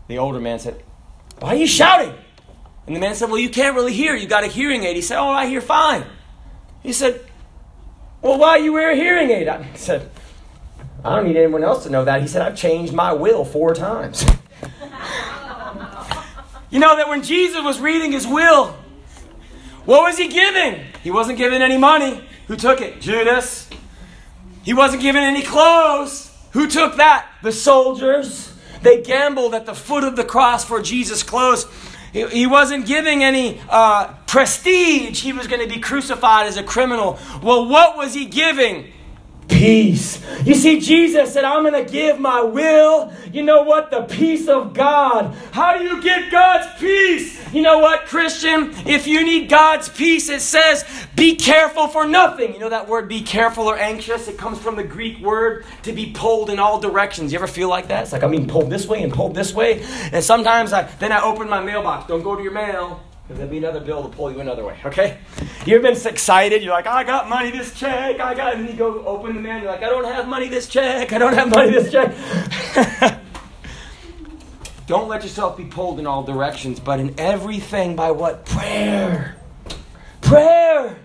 the 0.07 0.17
older 0.17 0.39
man 0.39 0.59
said, 0.59 0.81
Why 1.39 1.49
are 1.49 1.55
you 1.55 1.67
shouting? 1.67 2.13
And 2.87 2.95
the 2.95 2.99
man 2.99 3.13
said, 3.15 3.29
Well, 3.29 3.39
you 3.39 3.49
can't 3.49 3.75
really 3.75 3.93
hear. 3.93 4.15
You 4.15 4.27
got 4.27 4.43
a 4.43 4.47
hearing 4.47 4.83
aid. 4.83 4.95
He 4.95 5.01
said, 5.01 5.19
Oh, 5.19 5.29
I 5.29 5.47
hear 5.47 5.61
fine. 5.61 6.05
He 6.81 6.93
said, 6.93 7.25
Well, 8.21 8.37
why 8.39 8.57
you 8.57 8.73
wear 8.73 8.91
a 8.91 8.95
hearing 8.95 9.29
aid? 9.29 9.47
I 9.47 9.73
said, 9.75 10.09
I 11.03 11.15
don't 11.15 11.27
need 11.27 11.37
anyone 11.37 11.63
else 11.63 11.83
to 11.83 11.89
know 11.89 12.05
that. 12.05 12.21
He 12.21 12.27
said, 12.27 12.41
I've 12.41 12.55
changed 12.55 12.93
my 12.93 13.11
will 13.11 13.43
four 13.43 13.73
times. 13.73 14.23
you 16.69 16.79
know 16.79 16.95
that 16.95 17.09
when 17.09 17.21
Jesus 17.21 17.61
was 17.61 17.79
reading 17.81 18.13
his 18.13 18.25
will, 18.25 18.77
what 19.85 20.03
was 20.03 20.17
he 20.17 20.27
giving? 20.27 20.85
He 21.03 21.11
wasn't 21.11 21.37
giving 21.37 21.61
any 21.61 21.77
money. 21.77 22.23
Who 22.47 22.55
took 22.55 22.81
it? 22.81 23.01
Judas. 23.01 23.69
He 24.63 24.73
wasn't 24.73 25.01
giving 25.01 25.23
any 25.23 25.43
clothes. 25.43 26.31
Who 26.51 26.67
took 26.67 26.97
that? 26.97 27.27
The 27.41 27.51
soldiers. 27.51 28.53
They 28.81 29.01
gambled 29.01 29.55
at 29.55 29.65
the 29.65 29.73
foot 29.73 30.03
of 30.03 30.15
the 30.15 30.23
cross 30.23 30.63
for 30.63 30.81
Jesus' 30.81 31.23
clothes. 31.23 31.65
He 32.13 32.45
wasn't 32.45 32.85
giving 32.85 33.23
any 33.23 33.59
uh, 33.69 34.13
prestige. 34.27 35.21
He 35.21 35.33
was 35.33 35.47
going 35.47 35.67
to 35.67 35.73
be 35.73 35.81
crucified 35.81 36.45
as 36.45 36.57
a 36.57 36.63
criminal. 36.63 37.17
Well, 37.41 37.67
what 37.67 37.97
was 37.97 38.13
he 38.13 38.25
giving? 38.25 38.93
Peace. 39.53 40.21
You 40.45 40.55
see, 40.55 40.79
Jesus 40.79 41.31
said, 41.31 41.45
I'm 41.45 41.63
going 41.63 41.85
to 41.85 41.89
give 41.89 42.19
my 42.19 42.41
will. 42.41 43.13
You 43.31 43.43
know 43.43 43.63
what? 43.63 43.91
The 43.91 44.01
peace 44.01 44.47
of 44.47 44.73
God. 44.73 45.33
How 45.51 45.77
do 45.77 45.83
you 45.83 46.01
get 46.01 46.31
God's 46.31 46.67
peace? 46.79 47.53
You 47.53 47.61
know 47.61 47.79
what, 47.79 48.05
Christian? 48.05 48.73
If 48.87 49.07
you 49.07 49.23
need 49.23 49.49
God's 49.49 49.87
peace, 49.87 50.29
it 50.29 50.41
says, 50.41 50.83
be 51.15 51.35
careful 51.35 51.87
for 51.87 52.05
nothing. 52.05 52.53
You 52.53 52.59
know 52.59 52.69
that 52.69 52.87
word, 52.87 53.07
be 53.07 53.21
careful 53.21 53.65
or 53.69 53.77
anxious? 53.77 54.27
It 54.27 54.37
comes 54.37 54.59
from 54.59 54.75
the 54.75 54.83
Greek 54.83 55.19
word 55.19 55.65
to 55.83 55.93
be 55.93 56.11
pulled 56.11 56.49
in 56.49 56.59
all 56.59 56.79
directions. 56.79 57.31
You 57.31 57.39
ever 57.39 57.47
feel 57.47 57.69
like 57.69 57.87
that? 57.87 58.03
It's 58.03 58.11
like 58.11 58.23
I'm 58.23 58.31
being 58.31 58.47
pulled 58.47 58.69
this 58.69 58.87
way 58.87 59.03
and 59.03 59.13
pulled 59.13 59.35
this 59.35 59.53
way. 59.53 59.83
And 60.11 60.23
sometimes 60.23 60.73
I, 60.73 60.83
then 60.99 61.11
I 61.11 61.21
open 61.21 61.47
my 61.47 61.61
mailbox. 61.61 62.07
Don't 62.07 62.23
go 62.23 62.35
to 62.35 62.43
your 62.43 62.51
mail. 62.51 63.01
Because 63.23 63.37
there'll 63.37 63.51
be 63.51 63.57
another 63.57 63.79
bill 63.79 64.03
to 64.03 64.09
pull 64.09 64.29
you 64.31 64.41
another 64.41 64.65
way, 64.65 64.77
okay? 64.83 65.17
You 65.65 65.75
ever 65.75 65.83
been 65.83 66.07
excited? 66.07 66.61
You're 66.61 66.73
like, 66.73 66.87
I 66.87 67.05
got 67.05 67.29
money 67.29 67.51
this 67.51 67.73
check, 67.73 68.19
I 68.19 68.33
got, 68.33 68.55
and 68.55 68.65
then 68.65 68.71
you 68.71 68.77
go 68.77 69.05
open 69.05 69.35
the 69.35 69.41
mail, 69.41 69.59
you're 69.61 69.71
like, 69.71 69.81
I 69.81 69.89
don't 69.89 70.03
have 70.03 70.27
money 70.27 70.49
this 70.49 70.67
check, 70.67 71.13
I 71.13 71.17
don't 71.17 71.33
have 71.33 71.49
money 71.49 71.71
this 71.71 71.89
check. 71.89 72.13
don't 74.87 75.07
let 75.07 75.23
yourself 75.23 75.55
be 75.55 75.63
pulled 75.63 76.01
in 76.01 76.07
all 76.07 76.23
directions, 76.23 76.81
but 76.81 76.99
in 76.99 77.17
everything 77.17 77.95
by 77.95 78.11
what? 78.11 78.45
Prayer. 78.45 79.37
Prayer. 80.19 80.97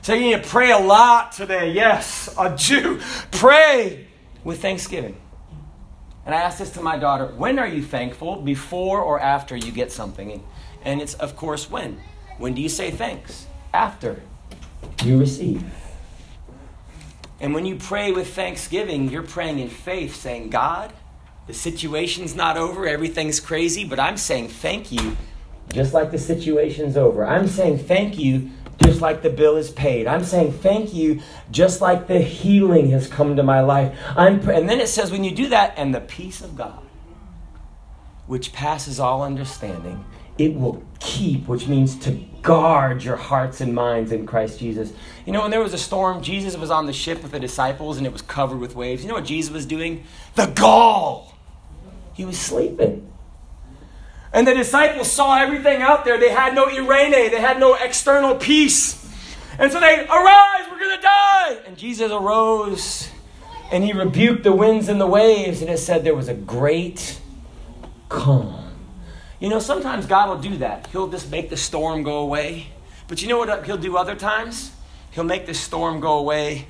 So 0.00 0.14
you 0.14 0.20
need 0.34 0.42
to 0.42 0.48
pray 0.48 0.70
a 0.70 0.78
lot 0.78 1.32
today. 1.32 1.72
Yes, 1.72 2.34
a 2.38 2.56
Jew. 2.56 3.02
Pray 3.32 4.06
with 4.44 4.62
thanksgiving. 4.62 5.20
And 6.24 6.34
I 6.34 6.40
asked 6.40 6.58
this 6.58 6.70
to 6.70 6.80
my 6.80 6.98
daughter 6.98 7.26
when 7.36 7.58
are 7.58 7.66
you 7.66 7.82
thankful? 7.82 8.36
Before 8.36 9.02
or 9.02 9.20
after 9.20 9.56
you 9.56 9.72
get 9.72 9.92
something? 9.92 10.42
And 10.84 11.00
it's, 11.00 11.14
of 11.14 11.36
course, 11.36 11.70
when. 11.70 12.00
When 12.38 12.54
do 12.54 12.62
you 12.62 12.68
say 12.68 12.90
thanks? 12.90 13.46
After 13.72 14.22
you 15.04 15.18
receive. 15.18 15.62
And 17.40 17.54
when 17.54 17.64
you 17.64 17.76
pray 17.76 18.12
with 18.12 18.34
thanksgiving, 18.34 19.10
you're 19.10 19.22
praying 19.22 19.58
in 19.58 19.68
faith, 19.68 20.16
saying, 20.16 20.50
God, 20.50 20.92
the 21.46 21.54
situation's 21.54 22.34
not 22.34 22.56
over, 22.56 22.86
everything's 22.86 23.40
crazy, 23.40 23.84
but 23.84 23.98
I'm 23.98 24.16
saying 24.16 24.48
thank 24.48 24.92
you, 24.92 25.16
just 25.72 25.94
like 25.94 26.10
the 26.10 26.18
situation's 26.18 26.96
over. 26.96 27.24
I'm 27.24 27.48
saying 27.48 27.78
thank 27.78 28.18
you, 28.18 28.50
just 28.84 29.00
like 29.00 29.22
the 29.22 29.30
bill 29.30 29.56
is 29.56 29.70
paid. 29.70 30.06
I'm 30.06 30.24
saying 30.24 30.52
thank 30.52 30.92
you, 30.92 31.20
just 31.50 31.80
like 31.80 32.08
the 32.08 32.20
healing 32.20 32.90
has 32.90 33.06
come 33.06 33.36
to 33.36 33.42
my 33.42 33.60
life. 33.60 33.98
I'm, 34.16 34.46
and 34.48 34.68
then 34.68 34.80
it 34.80 34.88
says, 34.88 35.10
when 35.10 35.24
you 35.24 35.34
do 35.34 35.48
that, 35.48 35.74
and 35.76 35.94
the 35.94 36.00
peace 36.00 36.42
of 36.42 36.56
God, 36.56 36.82
which 38.26 38.52
passes 38.52 39.00
all 39.00 39.22
understanding, 39.22 40.04
it 40.40 40.54
will 40.58 40.82
keep, 41.00 41.46
which 41.46 41.68
means 41.68 41.96
to 41.96 42.12
guard 42.40 43.04
your 43.04 43.16
hearts 43.16 43.60
and 43.60 43.74
minds 43.74 44.10
in 44.10 44.26
Christ 44.26 44.58
Jesus. 44.58 44.90
You 45.26 45.32
know, 45.34 45.42
when 45.42 45.50
there 45.50 45.60
was 45.60 45.74
a 45.74 45.78
storm, 45.78 46.22
Jesus 46.22 46.56
was 46.56 46.70
on 46.70 46.86
the 46.86 46.94
ship 46.94 47.22
with 47.22 47.32
the 47.32 47.38
disciples 47.38 47.98
and 47.98 48.06
it 48.06 48.12
was 48.12 48.22
covered 48.22 48.58
with 48.58 48.74
waves. 48.74 49.02
You 49.02 49.08
know 49.08 49.16
what 49.16 49.26
Jesus 49.26 49.52
was 49.52 49.66
doing? 49.66 50.04
The 50.36 50.46
gall. 50.46 51.34
He 52.14 52.24
was 52.24 52.38
sleeping. 52.38 53.06
And 54.32 54.46
the 54.46 54.54
disciples 54.54 55.12
saw 55.12 55.38
everything 55.38 55.82
out 55.82 56.06
there. 56.06 56.18
They 56.18 56.30
had 56.30 56.54
no 56.54 56.66
eirene, 56.66 57.10
they 57.10 57.40
had 57.40 57.60
no 57.60 57.74
external 57.74 58.36
peace. 58.36 58.96
And 59.58 59.70
so 59.70 59.78
they, 59.78 60.06
arise, 60.06 60.66
we're 60.70 60.78
going 60.78 60.96
to 60.96 61.02
die. 61.02 61.58
And 61.66 61.76
Jesus 61.76 62.10
arose 62.10 63.10
and 63.70 63.84
he 63.84 63.92
rebuked 63.92 64.42
the 64.42 64.52
winds 64.52 64.88
and 64.88 64.98
the 64.98 65.06
waves. 65.06 65.60
And 65.60 65.70
it 65.70 65.78
said 65.78 66.02
there 66.02 66.14
was 66.14 66.28
a 66.28 66.34
great 66.34 67.20
calm. 68.08 68.69
You 69.40 69.48
know, 69.48 69.58
sometimes 69.58 70.06
God 70.06 70.28
will 70.28 70.50
do 70.50 70.58
that. 70.58 70.86
He'll 70.88 71.08
just 71.08 71.30
make 71.30 71.48
the 71.48 71.56
storm 71.56 72.02
go 72.02 72.18
away. 72.18 72.66
But 73.08 73.22
you 73.22 73.28
know 73.28 73.38
what 73.38 73.64
He'll 73.64 73.78
do 73.78 73.96
other 73.96 74.14
times? 74.14 74.70
He'll 75.10 75.24
make 75.24 75.46
the 75.46 75.54
storm 75.54 75.98
go 75.98 76.18
away 76.18 76.66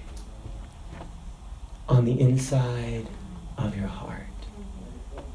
on 1.89 2.05
the 2.05 2.19
inside 2.19 3.09
of 3.59 3.77
your 3.77 3.89
heart. 3.89 4.21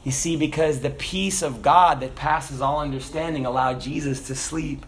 You 0.05 0.11
see, 0.11 0.37
because 0.37 0.79
the 0.79 0.89
peace 0.89 1.41
of 1.41 1.61
God 1.61 1.99
that 1.99 2.15
passes 2.15 2.61
all 2.61 2.79
understanding 2.79 3.45
allowed 3.45 3.81
Jesus 3.81 4.27
to 4.27 4.35
sleep 4.35 4.85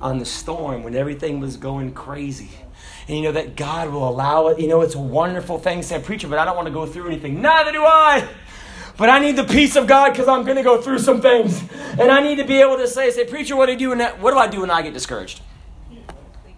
on 0.00 0.18
the 0.18 0.24
storm 0.24 0.82
when 0.82 0.94
everything 0.94 1.40
was 1.40 1.56
going 1.56 1.94
crazy. 1.94 2.50
And 3.08 3.16
you 3.16 3.22
know 3.22 3.32
that 3.32 3.56
God 3.56 3.90
will 3.90 4.08
allow 4.08 4.48
it. 4.48 4.60
You 4.60 4.68
know, 4.68 4.82
it's 4.82 4.94
a 4.94 5.00
wonderful 5.00 5.58
thing, 5.58 5.82
say, 5.82 6.00
preacher, 6.00 6.28
but 6.28 6.38
I 6.38 6.44
don't 6.44 6.56
want 6.56 6.66
to 6.66 6.74
go 6.74 6.86
through 6.86 7.06
anything. 7.06 7.40
Neither 7.40 7.72
do 7.72 7.82
I. 7.84 8.28
But 8.96 9.08
I 9.08 9.18
need 9.18 9.36
the 9.36 9.44
peace 9.44 9.76
of 9.76 9.86
God 9.86 10.10
because 10.10 10.28
I'm 10.28 10.44
going 10.44 10.56
to 10.56 10.62
go 10.62 10.80
through 10.80 10.98
some 10.98 11.20
things. 11.20 11.62
And 11.98 12.10
I 12.10 12.20
need 12.22 12.36
to 12.36 12.44
be 12.44 12.60
able 12.60 12.76
to 12.76 12.86
say, 12.86 13.10
say, 13.10 13.24
preacher, 13.24 13.56
what 13.56 13.66
do 13.66 13.72
you 13.72 13.78
do 13.78 13.88
when 13.90 13.98
that, 13.98 14.20
what 14.20 14.32
do 14.32 14.38
I 14.38 14.48
do 14.48 14.60
when 14.60 14.70
I 14.70 14.82
get 14.82 14.92
discouraged? 14.92 15.40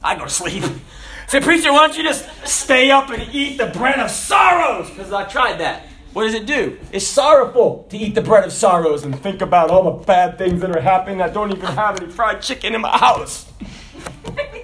I 0.03 0.17
go 0.17 0.25
to 0.25 0.31
sleep. 0.31 0.65
Say, 1.27 1.41
preacher, 1.41 1.73
why 1.73 1.87
don't 1.87 1.97
you 1.97 2.05
just 2.05 2.29
stay 2.47 2.91
up 2.91 3.09
and 3.09 3.35
eat 3.35 3.57
the 3.57 3.67
bread 3.67 3.99
of 3.99 4.11
sorrows? 4.11 4.91
Because 4.91 5.11
I 5.11 5.25
tried 5.25 5.59
that. 5.61 5.87
What 6.13 6.25
does 6.25 6.35
it 6.35 6.47
do? 6.47 6.79
It's 6.93 7.07
sorrowful 7.07 7.87
to 7.89 7.97
eat 7.97 8.15
the 8.15 8.21
bread 8.21 8.45
of 8.45 8.53
sorrows 8.53 9.05
and 9.05 9.19
think 9.19 9.41
about 9.41 9.71
all 9.71 9.85
the 9.85 10.05
bad 10.05 10.37
things 10.37 10.61
that 10.61 10.77
are 10.77 10.81
happening. 10.81 11.23
I 11.23 11.29
don't 11.29 11.51
even 11.51 11.65
have 11.65 12.01
any 12.01 12.13
fried 12.13 12.43
chicken 12.43 12.75
in 12.75 12.83
my 12.83 12.97
house. 12.97 13.51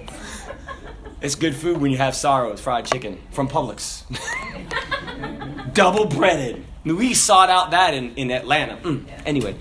it's 1.21 1.35
good 1.35 1.55
food 1.55 1.81
when 1.81 1.91
you 1.91 1.97
have 1.97 2.15
sorrows, 2.15 2.61
fried 2.61 2.85
chicken 2.85 3.19
from 3.31 3.49
Publix. 3.49 4.03
Double 5.73 6.05
breaded. 6.05 6.63
We 6.83 7.13
sought 7.13 7.49
out 7.49 7.71
that 7.71 7.93
in, 7.93 8.15
in 8.15 8.31
Atlanta. 8.31 8.77
Mm. 8.77 9.05
Anyway, 9.25 9.55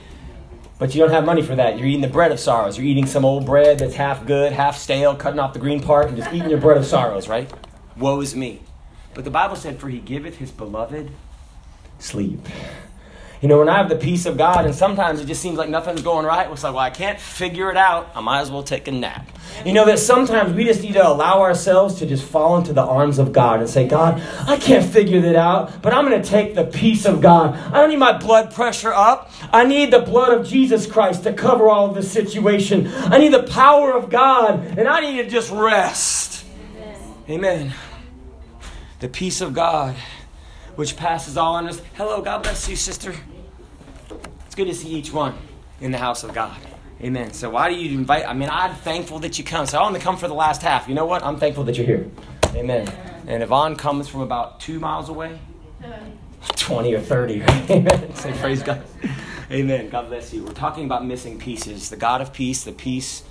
but 0.79 0.95
you 0.95 1.01
don't 1.03 1.11
have 1.11 1.27
money 1.27 1.43
for 1.43 1.55
that. 1.57 1.77
You're 1.77 1.87
eating 1.87 2.01
the 2.01 2.09
bread 2.09 2.33
of 2.33 2.41
sorrows. 2.41 2.79
You're 2.79 2.87
eating 2.87 3.07
some 3.07 3.25
old 3.25 3.45
bread 3.45 3.79
that's 3.79 3.95
half 3.95 4.27
good, 4.27 4.53
half 4.53 4.79
stale, 4.79 5.15
cutting 5.15 5.39
off 5.39 5.53
the 5.53 5.59
green 5.59 5.83
part, 5.83 6.09
and 6.09 6.17
just 6.17 6.33
eating 6.33 6.49
your 6.49 6.61
bread 6.61 6.79
of 6.79 6.87
sorrows, 6.87 7.29
right? 7.29 7.53
Woe 7.97 8.21
is 8.21 8.35
me. 8.35 8.63
But 9.13 9.25
the 9.25 9.31
Bible 9.31 9.57
said, 9.57 9.79
For 9.79 9.89
he 9.89 9.99
giveth 9.99 10.37
his 10.37 10.51
beloved 10.51 11.11
sleep. 11.99 12.41
You 13.41 13.49
know, 13.49 13.59
when 13.59 13.71
I 13.71 13.79
have 13.79 13.89
the 13.89 13.97
peace 13.97 14.27
of 14.27 14.37
God, 14.37 14.67
and 14.67 14.75
sometimes 14.75 15.19
it 15.19 15.25
just 15.25 15.41
seems 15.41 15.57
like 15.57 15.71
nothing's 15.71 16.03
going 16.03 16.27
right, 16.27 16.51
it's 16.51 16.63
like, 16.63 16.75
well, 16.75 16.83
I 16.83 16.91
can't 16.91 17.19
figure 17.19 17.71
it 17.71 17.77
out. 17.77 18.11
I 18.15 18.21
might 18.21 18.41
as 18.41 18.51
well 18.51 18.63
take 18.63 18.87
a 18.87 18.93
nap. 18.93 19.31
You 19.65 19.73
know, 19.73 19.87
that 19.87 19.99
sometimes 19.99 20.53
we 20.53 20.65
just 20.65 20.83
need 20.83 20.93
to 20.93 21.09
allow 21.09 21.41
ourselves 21.41 21.95
to 22.01 22.07
just 22.07 22.23
fall 22.23 22.59
into 22.59 22.75
the 22.75 22.83
arms 22.83 23.19
of 23.19 23.33
God 23.33 23.61
and 23.61 23.69
say, 23.69 23.89
God, 23.89 24.21
I 24.47 24.59
can't 24.59 24.85
figure 24.85 25.23
that 25.23 25.37
out, 25.37 25.81
but 25.81 25.95
I'm 25.95 26.07
going 26.07 26.21
to 26.21 26.29
take 26.29 26.55
the 26.55 26.65
peace 26.65 27.07
of 27.07 27.23
God. 27.23 27.55
I 27.55 27.81
don't 27.81 27.89
need 27.89 27.97
my 27.97 28.19
blood 28.19 28.53
pressure 28.53 28.93
up. 28.93 29.33
I 29.51 29.65
need 29.65 29.91
the 29.91 30.01
blood 30.01 30.39
of 30.39 30.47
Jesus 30.47 30.87
Christ 30.87 31.23
to 31.25 31.33
cover 31.33 31.71
all 31.71 31.89
of 31.89 31.95
this 31.95 32.13
situation. 32.13 32.89
I 32.89 33.17
need 33.17 33.33
the 33.33 33.45
power 33.45 33.95
of 33.95 34.11
God, 34.11 34.79
and 34.79 34.87
I 34.87 35.01
need 35.01 35.23
to 35.23 35.31
just 35.31 35.51
rest. 35.51 36.45
Amen. 36.77 37.15
Amen. 37.31 37.75
The 38.99 39.09
peace 39.09 39.41
of 39.41 39.55
God 39.55 39.97
which 40.81 40.97
passes 40.97 41.37
all 41.37 41.57
understanding. 41.57 41.93
Hello, 41.97 42.23
God 42.23 42.43
bless 42.43 42.67
you, 42.67 42.75
sister. 42.75 43.15
Good 44.61 44.67
to 44.67 44.75
see 44.75 44.91
each 44.91 45.11
one 45.11 45.39
in 45.81 45.91
the 45.91 45.97
house 45.97 46.23
of 46.23 46.35
God. 46.35 46.55
Amen. 47.01 47.33
So 47.33 47.49
why 47.49 47.71
do 47.71 47.77
you 47.77 47.99
invite? 47.99 48.29
I 48.29 48.35
mean, 48.35 48.51
I'm 48.53 48.75
thankful 48.75 49.19
that 49.21 49.39
you 49.39 49.43
come. 49.43 49.65
So 49.65 49.79
I 49.79 49.83
want 49.83 49.97
to 49.97 50.03
come 50.03 50.19
for 50.19 50.29
the 50.29 50.35
last 50.35 50.61
half. 50.61 50.87
You 50.87 50.95
know 50.95 51.07
what? 51.07 51.23
I'm 51.23 51.39
thankful 51.39 51.65
that 51.65 51.79
you're 51.79 51.87
here. 51.87 52.11
Amen. 52.55 52.87
And 53.27 53.43
Yvonne 53.43 53.75
comes 53.75 54.07
from 54.07 54.21
about 54.21 54.61
two 54.61 54.79
miles 54.79 55.09
away. 55.09 55.39
20 56.57 56.93
or 56.93 57.01
30. 57.01 57.43
Amen. 57.71 58.15
Say 58.15 58.35
praise 58.35 58.63
God. 58.63 58.85
Amen. 59.51 59.89
God 59.89 60.09
bless 60.09 60.35
you. 60.35 60.45
We're 60.45 60.53
talking 60.53 60.85
about 60.85 61.07
missing 61.07 61.39
pieces. 61.39 61.89
The 61.89 61.97
God 61.97 62.21
of 62.21 62.35
peace, 62.35 62.63
the 62.63 62.73
peace 62.73 63.23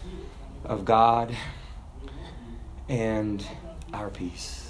of 0.66 0.84
God, 0.84 1.36
and 2.88 3.46
our 3.94 4.10
peace. 4.10 4.69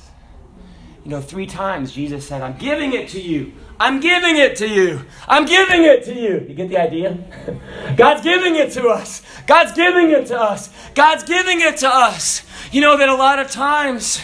You 1.03 1.11
know, 1.11 1.21
three 1.21 1.45
times 1.45 1.91
Jesus 1.91 2.27
said, 2.27 2.41
I'm 2.41 2.57
giving 2.57 2.93
it 2.93 3.09
to 3.09 3.21
you. 3.21 3.53
I'm 3.79 4.01
giving 4.01 4.35
it 4.35 4.57
to 4.57 4.67
you. 4.67 5.05
I'm 5.27 5.45
giving 5.45 5.83
it 5.83 6.03
to 6.05 6.13
you. 6.13 6.45
You 6.47 6.53
get 6.53 6.69
the 6.69 6.77
idea? 6.77 7.17
God's 7.95 8.21
giving 8.21 8.55
it 8.55 8.71
to 8.73 8.87
us. 8.89 9.21
God's 9.47 9.71
giving 9.71 10.11
it 10.11 10.27
to 10.27 10.39
us. 10.39 10.69
God's 10.93 11.23
giving 11.23 11.61
it 11.61 11.77
to 11.77 11.87
us. 11.87 12.45
You 12.71 12.81
know 12.81 12.97
that 12.97 13.07
a 13.07 13.15
lot 13.15 13.39
of 13.39 13.49
times 13.49 14.21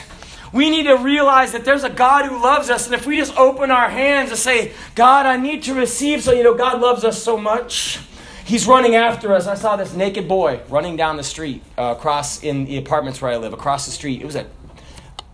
we 0.51 0.69
need 0.69 0.83
to 0.83 0.95
realize 0.95 1.53
that 1.53 1.65
there's 1.65 1.83
a 1.83 1.89
God 1.89 2.25
who 2.25 2.41
loves 2.41 2.69
us. 2.69 2.85
And 2.85 2.95
if 2.95 3.05
we 3.05 3.17
just 3.17 3.35
open 3.38 3.71
our 3.71 3.89
hands 3.89 4.29
and 4.29 4.39
say, 4.39 4.73
God, 4.93 5.25
I 5.25 5.38
need 5.38 5.63
to 5.63 5.73
receive, 5.73 6.21
so 6.21 6.33
you 6.33 6.43
know, 6.43 6.53
God 6.53 6.81
loves 6.81 7.03
us 7.03 7.21
so 7.21 7.38
much. 7.38 7.99
He's 8.45 8.67
running 8.67 8.95
after 8.95 9.33
us. 9.33 9.47
I 9.47 9.55
saw 9.55 9.75
this 9.75 9.95
naked 9.95 10.27
boy 10.27 10.61
running 10.69 10.95
down 10.95 11.17
the 11.17 11.23
street 11.23 11.63
uh, 11.77 11.95
across 11.97 12.43
in 12.43 12.65
the 12.65 12.77
apartments 12.77 13.21
where 13.21 13.31
I 13.31 13.38
live, 13.38 13.53
across 13.53 13.85
the 13.85 13.91
street. 13.91 14.21
It 14.21 14.25
was 14.25 14.35
a 14.35 14.45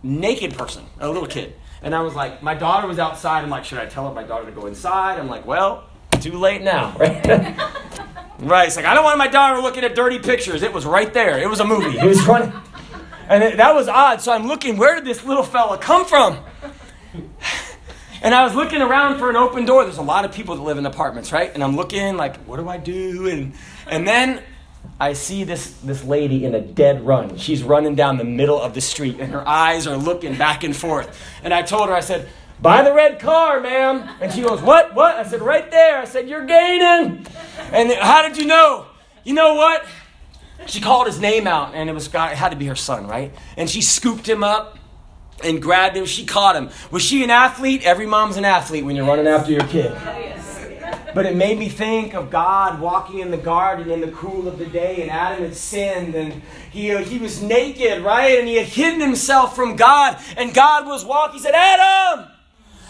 naked 0.02 0.56
person, 0.56 0.84
a 0.98 1.08
little 1.08 1.26
kid. 1.26 1.54
And 1.82 1.94
I 1.94 2.00
was 2.00 2.14
like, 2.14 2.42
my 2.42 2.54
daughter 2.54 2.86
was 2.86 2.98
outside. 2.98 3.42
I'm 3.42 3.50
like, 3.50 3.64
should 3.64 3.78
I 3.78 3.86
tell 3.86 4.08
her 4.08 4.14
my 4.14 4.22
daughter 4.22 4.46
to 4.46 4.52
go 4.52 4.66
inside? 4.66 5.18
I'm 5.18 5.28
like, 5.28 5.46
well, 5.46 5.84
too 6.20 6.38
late 6.38 6.62
now, 6.62 6.96
right? 6.98 7.26
right. 8.38 8.66
It's 8.66 8.76
like, 8.76 8.84
I 8.84 8.94
don't 8.94 9.04
want 9.04 9.18
my 9.18 9.28
daughter 9.28 9.60
looking 9.60 9.82
at 9.82 9.94
dirty 9.94 10.18
pictures. 10.18 10.62
It 10.62 10.72
was 10.72 10.86
right 10.86 11.12
there. 11.12 11.38
It 11.38 11.48
was 11.48 11.60
a 11.60 11.64
movie. 11.64 11.98
He 11.98 12.06
was 12.06 12.24
running. 12.26 12.52
And 13.28 13.42
it, 13.42 13.56
that 13.56 13.74
was 13.74 13.88
odd. 13.88 14.20
So 14.20 14.32
I'm 14.32 14.46
looking, 14.46 14.76
where 14.76 14.94
did 14.94 15.04
this 15.04 15.24
little 15.24 15.42
fella 15.42 15.78
come 15.78 16.04
from? 16.04 16.38
And 18.22 18.36
I 18.36 18.44
was 18.44 18.54
looking 18.54 18.80
around 18.80 19.18
for 19.18 19.30
an 19.30 19.36
open 19.36 19.64
door. 19.64 19.82
There's 19.82 19.98
a 19.98 20.02
lot 20.02 20.24
of 20.24 20.32
people 20.32 20.54
that 20.54 20.62
live 20.62 20.78
in 20.78 20.86
apartments, 20.86 21.32
right? 21.32 21.52
And 21.52 21.62
I'm 21.62 21.74
looking 21.74 22.16
like, 22.16 22.36
what 22.44 22.58
do 22.58 22.68
I 22.68 22.76
do? 22.76 23.28
And 23.28 23.54
and 23.88 24.06
then 24.06 24.42
I 25.00 25.14
see 25.14 25.42
this, 25.44 25.72
this 25.80 26.04
lady 26.04 26.44
in 26.44 26.54
a 26.54 26.60
dead 26.60 27.04
run. 27.04 27.36
She's 27.36 27.62
running 27.62 27.96
down 27.96 28.18
the 28.18 28.24
middle 28.24 28.60
of 28.60 28.74
the 28.74 28.80
street, 28.80 29.18
and 29.18 29.32
her 29.32 29.46
eyes 29.46 29.86
are 29.86 29.96
looking 29.96 30.36
back 30.36 30.62
and 30.62 30.76
forth. 30.76 31.20
And 31.42 31.52
I 31.52 31.62
told 31.62 31.88
her, 31.88 31.94
I 31.94 32.00
said, 32.00 32.28
Buy 32.60 32.82
the 32.82 32.94
red 32.94 33.18
car, 33.18 33.58
ma'am. 33.60 34.08
And 34.20 34.32
she 34.32 34.42
goes, 34.42 34.60
What? 34.60 34.94
What? 34.94 35.16
I 35.16 35.24
said, 35.24 35.42
Right 35.42 35.68
there. 35.70 35.98
I 35.98 36.04
said, 36.04 36.28
You're 36.28 36.46
gaining. 36.46 37.26
And 37.72 37.92
how 37.92 38.22
did 38.22 38.36
you 38.36 38.46
know? 38.46 38.86
You 39.24 39.34
know 39.34 39.54
what? 39.54 39.84
She 40.66 40.80
called 40.80 41.08
his 41.08 41.18
name 41.18 41.48
out, 41.48 41.74
and 41.74 41.90
it 41.90 41.92
was 41.92 42.06
it 42.06 42.14
had 42.14 42.50
to 42.50 42.56
be 42.56 42.66
her 42.66 42.76
son, 42.76 43.08
right? 43.08 43.34
And 43.56 43.68
she 43.68 43.82
scooped 43.82 44.28
him 44.28 44.44
up 44.44 44.78
and 45.42 45.60
grabbed 45.60 45.96
him. 45.96 46.06
She 46.06 46.24
caught 46.24 46.54
him. 46.54 46.70
Was 46.92 47.02
she 47.02 47.24
an 47.24 47.30
athlete? 47.30 47.82
Every 47.84 48.06
mom's 48.06 48.36
an 48.36 48.44
athlete 48.44 48.84
when 48.84 48.94
you're 48.94 49.06
running 49.06 49.26
after 49.26 49.50
your 49.50 49.64
kid. 49.64 49.92
Oh, 49.92 50.41
But 51.14 51.26
it 51.26 51.36
made 51.36 51.58
me 51.58 51.68
think 51.68 52.14
of 52.14 52.30
God 52.30 52.80
walking 52.80 53.18
in 53.20 53.30
the 53.30 53.36
garden 53.36 53.90
in 53.90 54.00
the 54.00 54.10
cool 54.12 54.48
of 54.48 54.58
the 54.58 54.66
day, 54.66 55.02
and 55.02 55.10
Adam 55.10 55.44
had 55.44 55.54
sinned, 55.54 56.14
and 56.14 56.42
he, 56.70 56.96
he 57.04 57.18
was 57.18 57.42
naked, 57.42 58.02
right? 58.02 58.38
And 58.38 58.48
he 58.48 58.56
had 58.56 58.66
hidden 58.66 59.00
himself 59.00 59.54
from 59.54 59.76
God, 59.76 60.18
and 60.36 60.54
God 60.54 60.86
was 60.86 61.04
walking. 61.04 61.34
He 61.34 61.40
said, 61.40 61.54
Adam! 61.54 62.28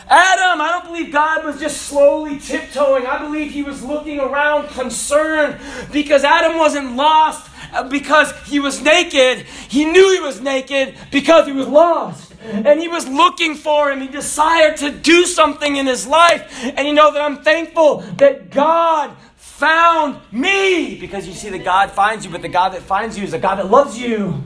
Adam, 0.09 0.61
I 0.61 0.69
don't 0.69 0.93
believe 0.93 1.13
God 1.13 1.45
was 1.45 1.61
just 1.61 1.83
slowly 1.83 2.39
tiptoeing. 2.39 3.07
I 3.07 3.19
believe 3.19 3.51
he 3.51 3.63
was 3.63 3.83
looking 3.83 4.21
around 4.21 4.69
concerned 4.69 5.59
because 5.93 6.25
Adam 6.25 6.59
wasn't 6.59 6.97
lost 6.97 7.49
uh, 7.73 7.89
because 7.89 8.33
he 8.47 8.61
was 8.61 8.83
naked. 8.83 9.47
He 9.69 9.85
knew 9.85 10.13
he 10.13 10.21
was 10.21 10.41
naked 10.41 10.97
because 11.11 11.47
he 11.47 11.53
was 11.53 11.67
lost 11.67 12.32
and 12.45 12.81
he 12.81 12.89
was 12.89 13.09
looking 13.09 13.55
for 13.55 13.91
him. 13.91 14.01
He 14.01 14.09
desired 14.09 14.77
to 14.79 14.91
do 14.91 15.27
something 15.27 15.77
in 15.77 15.87
his 15.87 16.07
life. 16.07 16.53
And 16.77 16.87
you 16.87 16.95
know 16.95 17.13
that 17.13 17.23
I'm 17.23 17.43
thankful 17.43 17.99
that 18.19 18.51
God 18.51 19.17
found 19.37 20.21
me 20.33 20.99
because 20.99 21.27
you 21.27 21.33
see 21.33 21.49
that 21.51 21.65
God 21.65 21.91
finds 21.91 22.25
you, 22.25 22.33
but 22.33 22.43
the 22.43 22.49
God 22.49 22.71
that 22.71 22.83
finds 22.83 23.17
you 23.17 23.25
is 23.25 23.33
a 23.33 23.39
God 23.39 23.57
that 23.57 23.71
loves 23.71 23.99
you. 23.99 24.43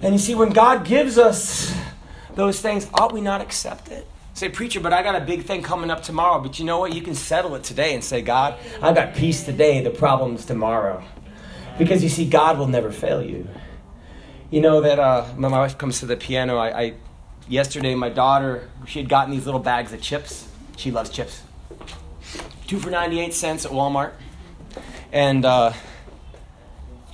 And 0.00 0.14
you 0.14 0.18
see, 0.18 0.34
when 0.34 0.50
God 0.50 0.84
gives 0.84 1.18
us 1.18 1.74
those 2.34 2.60
things, 2.60 2.88
ought 2.94 3.12
we 3.12 3.20
not 3.20 3.40
accept 3.40 3.88
it? 3.88 4.06
Say, 4.34 4.48
preacher, 4.48 4.80
but 4.80 4.92
I 4.92 5.02
got 5.02 5.14
a 5.14 5.20
big 5.20 5.44
thing 5.44 5.62
coming 5.62 5.90
up 5.90 6.02
tomorrow. 6.02 6.40
But 6.40 6.58
you 6.58 6.64
know 6.64 6.78
what? 6.78 6.94
You 6.94 7.02
can 7.02 7.14
settle 7.14 7.54
it 7.54 7.62
today 7.62 7.94
and 7.94 8.02
say, 8.02 8.22
God, 8.22 8.58
I 8.80 8.92
got 8.92 9.14
peace 9.14 9.44
today, 9.44 9.82
the 9.82 9.90
problem's 9.90 10.46
tomorrow. 10.46 11.04
Because 11.78 12.02
you 12.02 12.08
see, 12.08 12.26
God 12.28 12.58
will 12.58 12.68
never 12.68 12.90
fail 12.90 13.22
you. 13.22 13.46
You 14.52 14.60
know 14.60 14.82
that 14.82 14.98
uh, 14.98 15.24
when 15.24 15.50
my 15.50 15.60
wife 15.60 15.78
comes 15.78 16.00
to 16.00 16.06
the 16.06 16.14
piano, 16.14 16.58
I, 16.58 16.78
I 16.78 16.94
yesterday 17.48 17.94
my 17.94 18.10
daughter 18.10 18.68
she 18.86 18.98
had 18.98 19.08
gotten 19.08 19.32
these 19.32 19.46
little 19.46 19.58
bags 19.58 19.94
of 19.94 20.02
chips. 20.02 20.46
She 20.76 20.90
loves 20.90 21.08
chips. 21.08 21.42
Two 22.66 22.78
for 22.78 22.90
ninety 22.90 23.18
eight 23.18 23.32
cents 23.32 23.64
at 23.64 23.72
Walmart, 23.72 24.12
and 25.10 25.46
uh, 25.46 25.72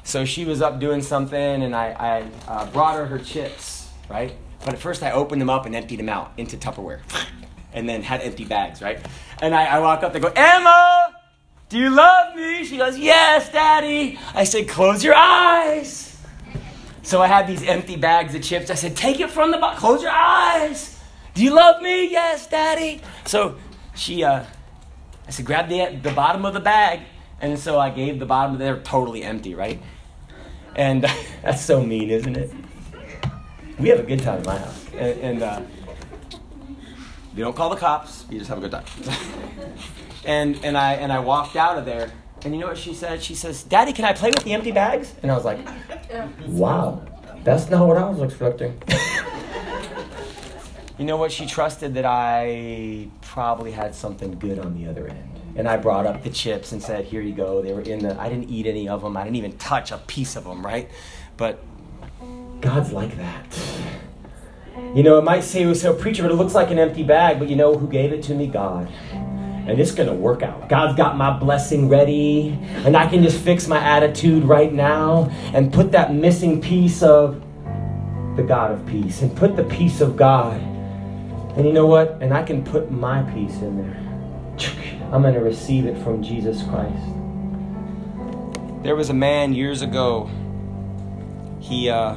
so 0.03 0.25
she 0.25 0.45
was 0.47 0.61
up 0.61 0.81
doing 0.81 1.01
something, 1.01 1.63
and 1.63 1.77
I, 1.77 2.25
I 2.49 2.51
uh, 2.51 2.67
brought 2.73 2.97
her 2.97 3.07
her 3.07 3.21
chips, 3.21 3.89
right? 4.11 4.35
But 4.65 4.75
at 4.75 4.81
first 4.81 5.05
I 5.05 5.13
opened 5.13 5.41
them 5.41 5.49
up 5.49 5.65
and 5.65 5.77
emptied 5.77 6.01
them 6.01 6.09
out 6.09 6.33
into 6.39 6.57
Tupperware, 6.57 7.03
and 7.73 7.89
then 7.89 8.03
had 8.03 8.21
empty 8.21 8.47
bags, 8.47 8.83
right? 8.83 8.99
And 9.41 9.55
I, 9.55 9.77
I 9.77 9.79
walk 9.79 10.03
up 10.03 10.13
there, 10.13 10.21
go 10.21 10.33
Emma. 10.35 11.15
Do 11.69 11.79
you 11.79 11.91
love 11.91 12.35
me? 12.35 12.65
She 12.65 12.79
goes, 12.79 12.99
Yes, 12.99 13.53
Daddy. 13.53 14.19
I 14.35 14.43
said, 14.43 14.69
Close 14.69 15.05
your 15.05 15.15
eyes. 15.15 16.08
So 17.09 17.23
I 17.23 17.27
had 17.27 17.47
these 17.47 17.63
empty 17.63 17.97
bags 17.97 18.35
of 18.35 18.43
chips. 18.43 18.69
I 18.71 18.75
said, 18.75 18.95
Take 18.95 19.19
it 19.19 19.31
from 19.31 19.51
the 19.51 19.57
box. 19.57 19.81
Close 19.81 20.03
your 20.03 20.11
eyes. 20.11 21.01
Do 21.33 21.43
you 21.43 21.55
love 21.55 21.81
me? 21.81 22.11
Yes, 22.11 22.47
Daddy. 22.47 23.01
So 23.25 23.57
she, 23.95 24.23
uh, 24.23 24.45
I 25.27 25.31
said, 25.31 25.47
Grab 25.47 25.71
the, 25.71 25.99
the 26.03 26.11
bottom 26.11 26.45
of 26.45 26.53
the 26.53 26.61
bag. 26.61 27.01
And 27.41 27.59
so 27.59 27.79
I 27.79 27.89
gave 27.89 28.19
the 28.19 28.27
bottom, 28.27 28.59
they're 28.59 28.81
totally 28.81 29.23
empty, 29.23 29.55
right? 29.55 29.81
And 30.77 31.03
that's 31.43 31.63
so 31.63 31.83
mean, 31.83 32.11
isn't 32.11 32.37
it? 32.37 32.53
We 33.79 33.89
have 33.89 34.01
a 34.01 34.03
good 34.03 34.21
time 34.21 34.41
in 34.41 34.45
my 34.45 34.59
house. 34.59 34.87
And, 34.93 35.21
and 35.21 35.43
uh, 35.43 35.63
you 37.35 37.43
don't 37.43 37.57
call 37.57 37.71
the 37.71 37.77
cops, 37.77 38.27
you 38.29 38.39
just 38.39 38.51
have 38.51 38.59
a 38.59 38.69
good 38.69 38.73
time. 38.73 38.85
and, 40.27 40.63
and, 40.63 40.77
I, 40.77 40.93
and 40.97 41.11
I 41.11 41.21
walked 41.21 41.57
out 41.57 41.79
of 41.79 41.87
there 41.87 42.13
and 42.45 42.55
you 42.55 42.61
know 42.61 42.69
what 42.69 42.79
she 42.79 42.95
said? 42.95 43.23
She 43.23 43.35
says, 43.35 43.63
Daddy, 43.63 43.93
can 43.93 44.05
I 44.05 44.13
play 44.13 44.31
with 44.31 44.45
the 44.45 44.53
empty 44.53 44.73
bags? 44.73 45.15
And 45.23 45.31
I 45.31 45.35
was 45.35 45.45
like, 45.45 45.59
Wow, 46.47 47.05
that's 47.45 47.69
not 47.69 47.87
what 47.87 47.97
I 47.97 48.09
was 48.09 48.23
expecting. 48.23 48.81
you 50.99 51.05
know 51.05 51.17
what? 51.17 51.33
She 51.33 51.47
trusted 51.47 51.95
that 51.95 52.05
I 52.05 53.09
probably 53.23 53.73
had 53.73 53.95
something 53.95 54.39
good 54.39 54.59
on 54.59 54.75
the 54.75 54.89
other 54.89 55.09
end. 55.09 55.25
And 55.57 55.69
I 55.69 55.77
brought 55.77 56.07
up 56.07 56.23
the 56.23 56.31
chips 56.31 56.73
and 56.73 56.81
said, 56.83 57.05
Here 57.05 57.21
you 57.21 57.35
go. 57.35 57.61
They 57.61 57.73
were 57.73 57.81
in 57.81 58.01
the, 58.01 58.19
I 58.21 58.29
didn't 58.29 58.49
eat 58.49 58.67
any 58.67 58.89
of 58.89 59.03
them. 59.03 59.17
I 59.17 59.25
didn't 59.25 59.37
even 59.37 59.59
touch 59.59 59.91
a 59.91 59.99
piece 59.99 60.37
of 60.37 60.45
them, 60.45 60.65
right? 60.65 60.89
But 61.37 61.63
God's 62.61 62.93
like 62.93 63.17
that. 63.17 63.61
You 64.95 65.03
know, 65.03 65.19
it 65.19 65.25
might 65.25 65.43
say, 65.43 65.73
so 65.75 65.93
preacher, 65.93 66.23
but 66.23 66.31
it 66.31 66.37
looks 66.37 66.55
like 66.55 66.71
an 66.71 66.79
empty 66.79 67.03
bag, 67.03 67.41
but 67.41 67.49
you 67.49 67.57
know 67.57 67.77
who 67.77 67.89
gave 67.89 68.13
it 68.13 68.23
to 68.25 68.35
me? 68.35 68.47
God 68.47 68.89
and 69.69 69.79
it's 69.79 69.93
going 69.93 70.09
to 70.09 70.15
work 70.15 70.43
out. 70.43 70.69
God's 70.69 70.97
got 70.97 71.17
my 71.17 71.39
blessing 71.39 71.89
ready, 71.89 72.59
and 72.87 72.97
I 72.97 73.07
can 73.07 73.23
just 73.23 73.39
fix 73.39 73.69
my 73.69 73.79
attitude 73.79 74.45
right 74.45 74.73
now 74.73 75.31
and 75.53 75.73
put 75.73 75.93
that 75.93 76.15
missing 76.15 76.61
piece 76.61 77.03
of 77.03 77.43
the 78.37 78.43
God 78.43 78.71
of 78.71 78.87
peace 78.87 79.21
and 79.21 79.37
put 79.37 79.57
the 79.57 79.65
peace 79.65 80.01
of 80.01 80.17
God. 80.17 80.59
And 81.57 81.67
you 81.67 81.73
know 81.73 81.87
what? 81.87 82.19
And 82.23 82.33
I 82.33 82.43
can 82.43 82.65
put 82.65 82.91
my 82.91 83.23
peace 83.33 83.57
in 83.57 83.77
there. 83.77 84.09
I'm 85.13 85.23
going 85.23 85.35
to 85.35 85.41
receive 85.41 85.87
it 85.87 86.03
from 86.03 86.23
Jesus 86.23 86.63
Christ. 86.63 87.05
There 88.83 88.97
was 88.97 89.11
a 89.11 89.15
man 89.15 89.53
years 89.53 89.83
ago. 89.83 90.31
He 91.61 91.91
uh, 91.91 92.15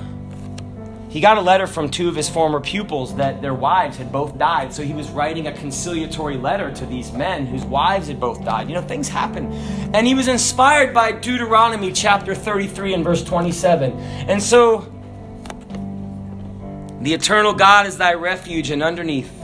he 1.12 1.20
got 1.20 1.38
a 1.38 1.42
letter 1.42 1.68
from 1.68 1.90
two 1.90 2.08
of 2.08 2.16
his 2.16 2.30
former 2.30 2.62
pupils 2.62 3.18
that 3.18 3.42
their 3.42 3.54
wives 3.54 3.98
had 3.98 4.14
both 4.14 4.38
died. 4.38 4.74
So 4.74 4.82
he 4.82 4.94
was 4.94 5.10
writing 5.10 5.48
a 5.48 5.52
conciliatory 5.52 6.38
letter 6.38 6.74
to 6.76 6.86
these 6.86 7.12
men 7.12 7.46
whose 7.46 7.66
wives 7.66 8.08
had 8.08 8.18
both 8.18 8.46
died. 8.46 8.70
You 8.70 8.76
know, 8.76 8.82
things 8.82 9.10
happen. 9.10 9.52
And 9.94 10.08
he 10.08 10.14
was 10.14 10.30
inspired 10.30 10.94
by 10.94 11.12
Deuteronomy 11.12 11.92
chapter 11.92 12.34
33 12.34 12.94
and 12.94 13.04
verse 13.04 13.26
27. 13.26 13.92
And 13.92 14.42
so, 14.42 14.90
the 17.02 17.14
eternal 17.14 17.54
God 17.54 17.88
is 17.88 17.98
thy 17.98 18.14
refuge, 18.14 18.72
and 18.72 18.82
underneath 18.82 19.38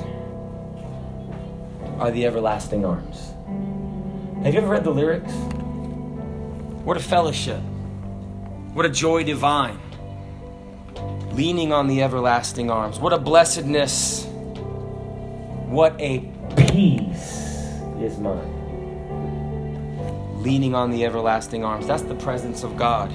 are 1.99 2.12
the 2.12 2.25
everlasting 2.25 2.86
arms. 2.86 3.34
Have 4.45 4.53
you 4.53 4.62
ever 4.62 4.69
read 4.69 4.86
the 4.86 4.91
lyrics? 4.91 5.34
What 6.86 6.95
a 6.95 7.01
fellowship. 7.01 7.60
What 8.71 8.86
a 8.86 8.89
joy 8.89 9.25
divine 9.25 9.82
leaning 11.38 11.71
on 11.71 11.88
the 11.88 12.02
everlasting 12.02 12.71
arms. 12.71 13.00
What 13.00 13.13
a 13.13 13.17
blessedness. 13.19 14.26
What 15.67 15.95
a 16.02 16.21
peace 16.58 17.80
is 18.02 18.17
mine. 18.17 18.56
Leaning 20.41 20.73
on 20.73 20.89
the 20.89 21.06
everlasting 21.06 21.63
arms. 21.63 21.86
That's 21.86 22.02
the 22.02 22.15
presence 22.15 22.63
of 22.63 22.76
God. 22.76 23.12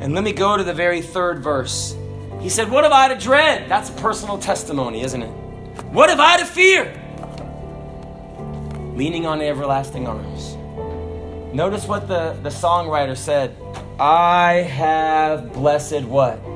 And 0.00 0.14
let 0.14 0.22
me 0.22 0.34
go 0.34 0.58
to 0.58 0.62
the 0.62 0.74
very 0.74 1.00
third 1.00 1.38
verse. 1.42 1.96
He 2.40 2.50
said, 2.50 2.70
What 2.70 2.84
have 2.84 2.92
I 2.92 3.08
to 3.08 3.18
dread? 3.18 3.70
That's 3.70 3.88
a 3.88 3.94
personal 3.94 4.36
testimony, 4.36 5.00
isn't 5.00 5.22
it? 5.22 5.30
What 5.92 6.10
have 6.10 6.20
I 6.20 6.36
to 6.38 6.44
fear? 6.44 6.92
Leaning 8.96 9.24
on 9.24 9.38
the 9.38 9.46
everlasting 9.46 10.06
arms. 10.06 10.56
Notice 11.54 11.86
what 11.86 12.06
the, 12.06 12.36
the 12.42 12.50
songwriter 12.50 13.16
said. 13.16 13.56
I 13.98 14.56
have 14.56 15.54
blessed 15.54 16.04
what? 16.04 16.49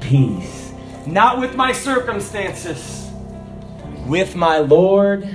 Peace. 0.00 0.72
Not 1.06 1.40
with 1.40 1.56
my 1.56 1.72
circumstances, 1.72 3.10
with 4.06 4.36
my 4.36 4.58
Lord 4.58 5.28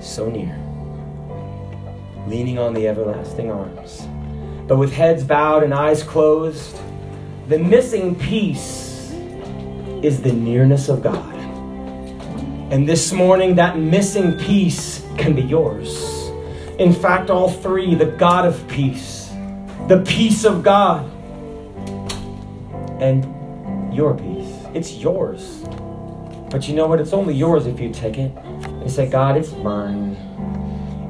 so 0.00 0.28
near, 0.30 0.56
leaning 2.26 2.58
on 2.58 2.72
the 2.72 2.88
everlasting 2.88 3.50
arms. 3.50 4.02
But 4.66 4.78
with 4.78 4.92
heads 4.92 5.24
bowed 5.24 5.62
and 5.62 5.74
eyes 5.74 6.02
closed, 6.02 6.78
the 7.48 7.58
missing 7.58 8.14
piece 8.14 9.10
is 10.02 10.22
the 10.22 10.32
nearness 10.32 10.88
of 10.88 11.02
God. 11.02 11.34
And 12.72 12.88
this 12.88 13.12
morning, 13.12 13.56
that 13.56 13.78
missing 13.78 14.38
piece 14.38 15.04
can 15.18 15.34
be 15.34 15.42
yours. 15.42 16.30
In 16.78 16.92
fact, 16.92 17.28
all 17.28 17.50
three 17.50 17.94
the 17.94 18.06
God 18.06 18.46
of 18.46 18.66
peace, 18.68 19.28
the 19.88 20.02
peace 20.06 20.44
of 20.44 20.62
God, 20.62 21.10
and 23.00 23.24
your 24.00 24.14
peace. 24.14 24.64
It's 24.72 24.94
yours. 24.94 25.62
But 26.50 26.66
you 26.66 26.74
know 26.74 26.86
what? 26.86 27.00
It's 27.00 27.12
only 27.12 27.34
yours 27.34 27.66
if 27.66 27.78
you 27.78 27.90
take 27.90 28.16
it 28.16 28.34
and 28.34 28.90
say, 28.90 29.06
God, 29.06 29.36
it's 29.36 29.52
mine. 29.52 30.16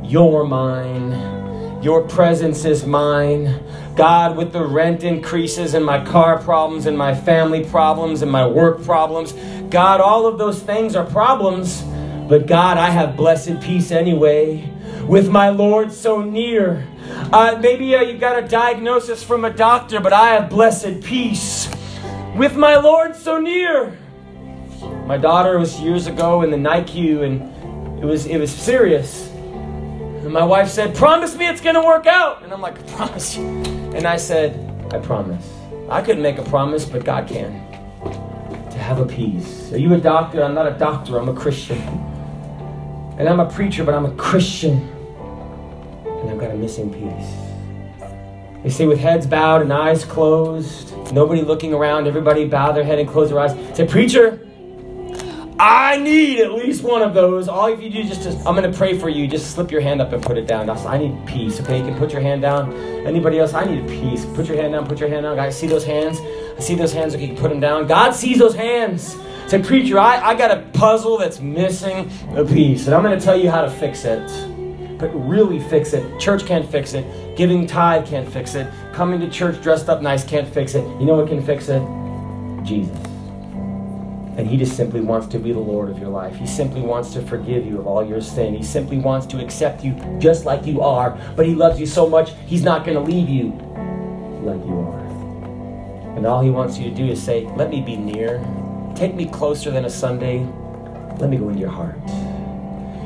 You're 0.02 0.44
mine. 0.44 1.80
Your 1.84 2.02
presence 2.08 2.64
is 2.64 2.84
mine. 2.84 3.62
God, 3.94 4.36
with 4.36 4.52
the 4.52 4.64
rent 4.66 5.04
increases 5.04 5.74
and 5.74 5.86
my 5.86 6.04
car 6.04 6.38
problems 6.38 6.86
and 6.86 6.98
my 6.98 7.14
family 7.14 7.64
problems 7.64 8.22
and 8.22 8.30
my 8.30 8.44
work 8.44 8.82
problems, 8.82 9.34
God, 9.70 10.00
all 10.00 10.26
of 10.26 10.36
those 10.36 10.60
things 10.60 10.96
are 10.96 11.06
problems. 11.06 11.82
But 12.28 12.48
God, 12.48 12.76
I 12.76 12.90
have 12.90 13.16
blessed 13.16 13.60
peace 13.60 13.92
anyway. 13.92 14.68
With 15.06 15.28
my 15.30 15.50
Lord 15.50 15.92
so 15.92 16.22
near. 16.22 16.88
Uh, 17.32 17.56
maybe 17.62 17.94
uh, 17.94 18.00
you 18.02 18.18
got 18.18 18.42
a 18.42 18.48
diagnosis 18.48 19.22
from 19.22 19.44
a 19.44 19.50
doctor, 19.50 20.00
but 20.00 20.12
I 20.12 20.30
have 20.30 20.50
blessed 20.50 21.02
peace 21.02 21.68
with 22.40 22.56
my 22.56 22.74
Lord 22.76 23.14
so 23.14 23.38
near. 23.38 23.98
My 25.04 25.18
daughter 25.18 25.58
was 25.58 25.78
years 25.78 26.06
ago 26.06 26.40
in 26.40 26.50
the 26.50 26.56
NICU 26.56 27.22
and 27.22 28.02
it 28.02 28.06
was 28.06 28.24
it 28.24 28.38
was 28.38 28.50
serious. 28.50 29.28
And 29.28 30.32
my 30.32 30.42
wife 30.42 30.70
said, 30.70 30.94
Promise 30.94 31.36
me 31.36 31.48
it's 31.48 31.60
gonna 31.60 31.84
work 31.84 32.06
out. 32.06 32.42
And 32.42 32.50
I'm 32.50 32.62
like, 32.62 32.78
promise 32.96 33.36
you. 33.36 33.44
And 33.94 34.06
I 34.06 34.16
said, 34.16 34.56
I 34.90 34.98
promise. 35.00 35.52
I 35.90 36.00
couldn't 36.00 36.22
make 36.22 36.38
a 36.38 36.44
promise, 36.44 36.86
but 36.86 37.04
God 37.04 37.28
can. 37.28 37.52
To 38.70 38.78
have 38.78 39.00
a 39.00 39.06
peace. 39.06 39.70
Are 39.74 39.78
you 39.78 39.92
a 39.92 40.00
doctor? 40.00 40.42
I'm 40.42 40.54
not 40.54 40.66
a 40.66 40.78
doctor, 40.78 41.18
I'm 41.18 41.28
a 41.28 41.34
Christian. 41.34 41.76
And 43.18 43.28
I'm 43.28 43.40
a 43.40 43.50
preacher, 43.50 43.84
but 43.84 43.92
I'm 43.92 44.06
a 44.06 44.14
Christian. 44.14 44.78
And 46.06 46.30
I've 46.30 46.38
got 46.38 46.52
a 46.52 46.56
missing 46.56 46.90
piece. 46.90 47.30
They 48.62 48.70
say 48.70 48.86
with 48.86 48.98
heads 48.98 49.26
bowed 49.26 49.60
and 49.60 49.70
eyes 49.70 50.06
closed, 50.06 50.94
nobody 51.12 51.42
looking 51.42 51.74
around, 51.74 52.06
everybody 52.06 52.46
bow 52.46 52.72
their 52.72 52.84
head 52.84 52.98
and 52.98 53.08
close 53.08 53.30
their 53.30 53.38
eyes. 53.38 53.52
Say, 53.76 53.86
Preacher, 53.86 54.46
I 55.60 55.98
need 55.98 56.40
at 56.40 56.52
least 56.52 56.82
one 56.82 57.02
of 57.02 57.12
those. 57.12 57.46
All 57.46 57.68
you 57.68 57.90
do 57.90 57.98
is 57.98 58.16
just, 58.16 58.38
I'm 58.46 58.56
going 58.56 58.70
to 58.70 58.76
pray 58.76 58.98
for 58.98 59.10
you. 59.10 59.26
Just 59.26 59.50
slip 59.50 59.70
your 59.70 59.82
hand 59.82 60.00
up 60.00 60.12
and 60.14 60.22
put 60.22 60.38
it 60.38 60.46
down. 60.46 60.70
I 60.70 60.96
need 60.96 61.26
peace. 61.26 61.60
Okay, 61.60 61.78
you 61.78 61.84
can 61.84 61.98
put 61.98 62.12
your 62.12 62.22
hand 62.22 62.40
down. 62.40 62.72
Anybody 63.06 63.38
else? 63.38 63.52
I 63.52 63.66
need 63.66 63.86
peace. 63.86 64.24
Put 64.24 64.46
your 64.46 64.56
hand 64.56 64.72
down. 64.72 64.86
Put 64.86 65.00
your 65.00 65.10
hand 65.10 65.24
down. 65.24 65.36
Guys, 65.36 65.58
see 65.58 65.66
those 65.66 65.84
hands? 65.84 66.18
I 66.56 66.60
see 66.60 66.76
those 66.76 66.94
hands. 66.94 67.14
Okay, 67.14 67.26
you 67.26 67.34
can 67.34 67.36
put 67.36 67.50
them 67.50 67.60
down. 67.60 67.86
God 67.86 68.12
sees 68.12 68.38
those 68.38 68.54
hands. 68.54 69.18
Say, 69.48 69.62
preacher, 69.62 69.98
I, 69.98 70.30
I 70.30 70.34
got 70.34 70.50
a 70.50 70.62
puzzle 70.72 71.18
that's 71.18 71.40
missing 71.40 72.10
a 72.36 72.44
piece, 72.44 72.86
and 72.86 72.94
I'm 72.94 73.02
going 73.02 73.18
to 73.18 73.22
tell 73.22 73.38
you 73.38 73.50
how 73.50 73.60
to 73.60 73.70
fix 73.70 74.06
it 74.06 74.30
but 75.00 75.08
really 75.14 75.58
fix 75.58 75.94
it. 75.94 76.20
Church 76.20 76.44
can't 76.44 76.70
fix 76.70 76.92
it. 76.92 77.04
Giving 77.40 77.66
tithe 77.66 78.06
can't 78.06 78.30
fix 78.30 78.54
it. 78.54 78.70
Coming 78.92 79.18
to 79.20 79.30
church 79.30 79.62
dressed 79.62 79.88
up 79.88 80.02
nice 80.02 80.22
can't 80.22 80.46
fix 80.46 80.74
it. 80.74 80.84
You 81.00 81.06
know 81.06 81.14
what 81.14 81.26
can 81.26 81.42
fix 81.42 81.70
it? 81.70 81.80
Jesus. 82.66 82.94
And 84.36 84.46
He 84.46 84.58
just 84.58 84.76
simply 84.76 85.00
wants 85.00 85.26
to 85.28 85.38
be 85.38 85.50
the 85.50 85.58
Lord 85.58 85.88
of 85.88 85.98
your 85.98 86.10
life. 86.10 86.36
He 86.36 86.46
simply 86.46 86.82
wants 86.82 87.14
to 87.14 87.22
forgive 87.22 87.64
you 87.64 87.78
of 87.78 87.86
all 87.86 88.04
your 88.04 88.20
sin. 88.20 88.54
He 88.54 88.62
simply 88.62 88.98
wants 88.98 89.26
to 89.28 89.42
accept 89.42 89.82
you 89.82 89.94
just 90.18 90.44
like 90.44 90.66
you 90.66 90.82
are. 90.82 91.18
But 91.34 91.46
He 91.46 91.54
loves 91.54 91.80
you 91.80 91.86
so 91.86 92.06
much, 92.06 92.32
He's 92.44 92.62
not 92.62 92.84
going 92.84 93.02
to 93.02 93.10
leave 93.10 93.30
you 93.30 93.52
like 94.42 94.62
you 94.66 94.78
are. 94.78 96.16
And 96.18 96.26
all 96.26 96.42
He 96.42 96.50
wants 96.50 96.76
you 96.76 96.90
to 96.90 96.94
do 96.94 97.06
is 97.06 97.22
say, 97.22 97.46
Let 97.56 97.70
me 97.70 97.80
be 97.80 97.96
near. 97.96 98.44
Take 98.94 99.14
me 99.14 99.24
closer 99.24 99.70
than 99.70 99.86
a 99.86 99.90
Sunday. 99.90 100.40
Let 101.18 101.30
me 101.30 101.38
go 101.38 101.48
into 101.48 101.60
your 101.60 101.70
heart. 101.70 101.96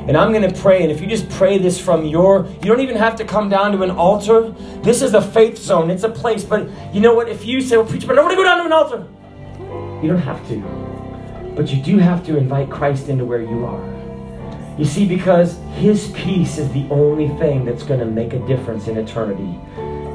And 0.07 0.15
I'm 0.15 0.31
going 0.31 0.49
to 0.49 0.61
pray. 0.61 0.83
And 0.83 0.91
if 0.91 1.01
you 1.01 1.07
just 1.07 1.27
pray 1.29 1.57
this 1.57 1.79
from 1.79 2.05
your, 2.05 2.45
you 2.45 2.65
don't 2.65 2.79
even 2.79 2.95
have 2.95 3.15
to 3.15 3.25
come 3.25 3.49
down 3.49 3.71
to 3.71 3.81
an 3.81 3.89
altar. 3.89 4.51
This 4.81 5.01
is 5.01 5.13
a 5.15 5.21
faith 5.21 5.57
zone. 5.57 5.89
It's 5.89 6.03
a 6.03 6.09
place. 6.09 6.43
But 6.43 6.69
you 6.93 7.01
know 7.01 7.13
what? 7.13 7.27
If 7.27 7.45
you 7.45 7.59
say, 7.59 7.77
well, 7.77 7.87
preacher, 7.87 8.05
but 8.07 8.13
I 8.13 8.15
don't 8.17 8.25
want 8.25 8.33
to 8.33 8.37
go 8.37 8.43
down 8.43 8.59
to 8.59 8.65
an 8.65 8.71
altar. 8.71 9.07
You 10.03 10.11
don't 10.11 10.21
have 10.21 10.47
to. 10.49 10.61
But 11.55 11.71
you 11.71 11.81
do 11.81 11.97
have 11.97 12.25
to 12.27 12.37
invite 12.37 12.69
Christ 12.69 13.09
into 13.09 13.25
where 13.25 13.41
you 13.41 13.65
are. 13.65 13.95
You 14.77 14.85
see, 14.85 15.07
because 15.07 15.57
His 15.73 16.11
peace 16.11 16.57
is 16.57 16.71
the 16.71 16.87
only 16.89 17.29
thing 17.39 17.65
that's 17.65 17.83
going 17.83 18.01
to 18.01 18.05
make 18.05 18.33
a 18.33 18.39
difference 18.45 18.87
in 18.87 18.97
eternity. 18.97 19.57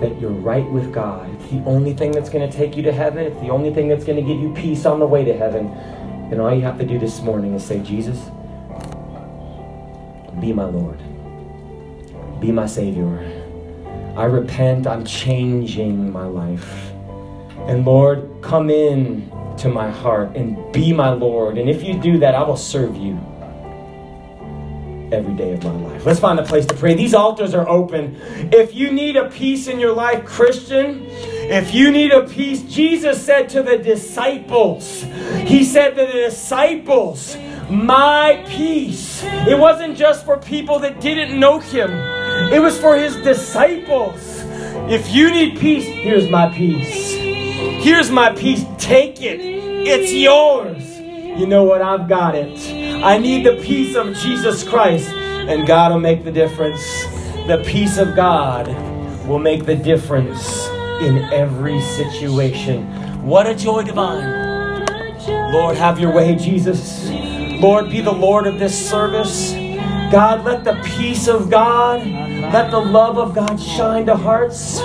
That 0.00 0.20
you're 0.20 0.30
right 0.30 0.70
with 0.70 0.92
God. 0.92 1.28
It's 1.34 1.50
the 1.50 1.62
only 1.64 1.94
thing 1.94 2.12
that's 2.12 2.30
going 2.30 2.48
to 2.48 2.56
take 2.56 2.76
you 2.76 2.82
to 2.84 2.92
heaven. 2.92 3.26
It's 3.26 3.40
the 3.40 3.50
only 3.50 3.72
thing 3.72 3.88
that's 3.88 4.04
going 4.04 4.16
to 4.16 4.22
give 4.22 4.40
you 4.40 4.52
peace 4.54 4.86
on 4.86 5.00
the 5.00 5.06
way 5.06 5.24
to 5.24 5.36
heaven. 5.36 5.66
And 6.30 6.40
all 6.40 6.54
you 6.54 6.62
have 6.62 6.78
to 6.78 6.86
do 6.86 6.98
this 6.98 7.20
morning 7.20 7.54
is 7.54 7.64
say, 7.64 7.80
Jesus, 7.80 8.30
be 10.40 10.52
my 10.52 10.64
Lord. 10.64 10.98
Be 12.40 12.50
my 12.50 12.66
Savior. 12.66 13.06
I 14.16 14.24
repent. 14.24 14.86
I'm 14.86 15.04
changing 15.04 16.12
my 16.12 16.26
life. 16.26 16.90
And 17.66 17.84
Lord, 17.84 18.28
come 18.42 18.70
in 18.70 19.30
to 19.58 19.68
my 19.68 19.90
heart 19.90 20.36
and 20.36 20.72
be 20.72 20.92
my 20.92 21.10
Lord. 21.10 21.58
And 21.58 21.68
if 21.68 21.82
you 21.82 21.94
do 22.00 22.18
that, 22.18 22.34
I 22.34 22.42
will 22.42 22.56
serve 22.56 22.96
you 22.96 23.18
every 25.12 25.34
day 25.34 25.52
of 25.52 25.62
my 25.64 25.72
life. 25.72 26.06
Let's 26.06 26.20
find 26.20 26.38
a 26.38 26.44
place 26.44 26.66
to 26.66 26.74
pray. 26.74 26.94
These 26.94 27.14
altars 27.14 27.54
are 27.54 27.68
open. 27.68 28.16
If 28.52 28.74
you 28.74 28.90
need 28.92 29.16
a 29.16 29.28
peace 29.28 29.66
in 29.66 29.78
your 29.78 29.92
life, 29.92 30.24
Christian, 30.24 31.06
if 31.08 31.74
you 31.74 31.90
need 31.90 32.12
a 32.12 32.26
peace, 32.26 32.62
Jesus 32.62 33.24
said 33.24 33.48
to 33.50 33.62
the 33.62 33.76
disciples, 33.76 35.02
He 35.44 35.64
said 35.64 35.90
to 35.96 36.06
the 36.06 36.12
disciples, 36.12 37.36
My 37.70 38.44
peace. 38.48 39.22
It 39.22 39.56
wasn't 39.56 39.96
just 39.96 40.24
for 40.24 40.36
people 40.36 40.80
that 40.80 41.00
didn't 41.00 41.38
know 41.38 41.60
Him, 41.60 41.90
it 42.52 42.60
was 42.60 42.78
for 42.78 42.96
His 42.96 43.14
disciples. 43.16 44.40
If 44.90 45.12
you 45.12 45.30
need 45.30 45.58
peace, 45.58 45.84
here's 45.84 46.28
my 46.28 46.52
peace. 46.52 47.14
Here's 47.14 48.10
my 48.10 48.32
peace. 48.32 48.64
Take 48.76 49.22
it. 49.22 49.38
It's 49.40 50.12
yours. 50.12 50.98
You 50.98 51.46
know 51.46 51.62
what? 51.62 51.80
I've 51.80 52.08
got 52.08 52.34
it. 52.34 52.58
I 53.04 53.18
need 53.18 53.46
the 53.46 53.62
peace 53.62 53.94
of 53.94 54.16
Jesus 54.16 54.68
Christ, 54.68 55.08
and 55.08 55.64
God 55.64 55.92
will 55.92 56.00
make 56.00 56.24
the 56.24 56.32
difference. 56.32 57.04
The 57.46 57.62
peace 57.64 57.98
of 57.98 58.16
God 58.16 58.66
will 59.28 59.38
make 59.38 59.64
the 59.64 59.76
difference 59.76 60.66
in 61.02 61.18
every 61.32 61.80
situation. 61.82 62.84
What 63.24 63.46
a 63.46 63.54
joy 63.54 63.84
divine. 63.84 64.40
Lord, 65.52 65.76
have 65.76 66.00
your 66.00 66.12
way, 66.12 66.34
Jesus. 66.34 67.29
Lord, 67.60 67.90
be 67.90 68.00
the 68.00 68.10
Lord 68.10 68.46
of 68.46 68.58
this 68.58 68.88
service. 68.88 69.52
God, 70.10 70.44
let 70.46 70.64
the 70.64 70.80
peace 70.82 71.28
of 71.28 71.50
God, 71.50 72.06
let 72.06 72.70
the 72.70 72.80
love 72.80 73.18
of 73.18 73.34
God 73.34 73.60
shine 73.60 74.06
to 74.06 74.16
hearts. 74.16 74.80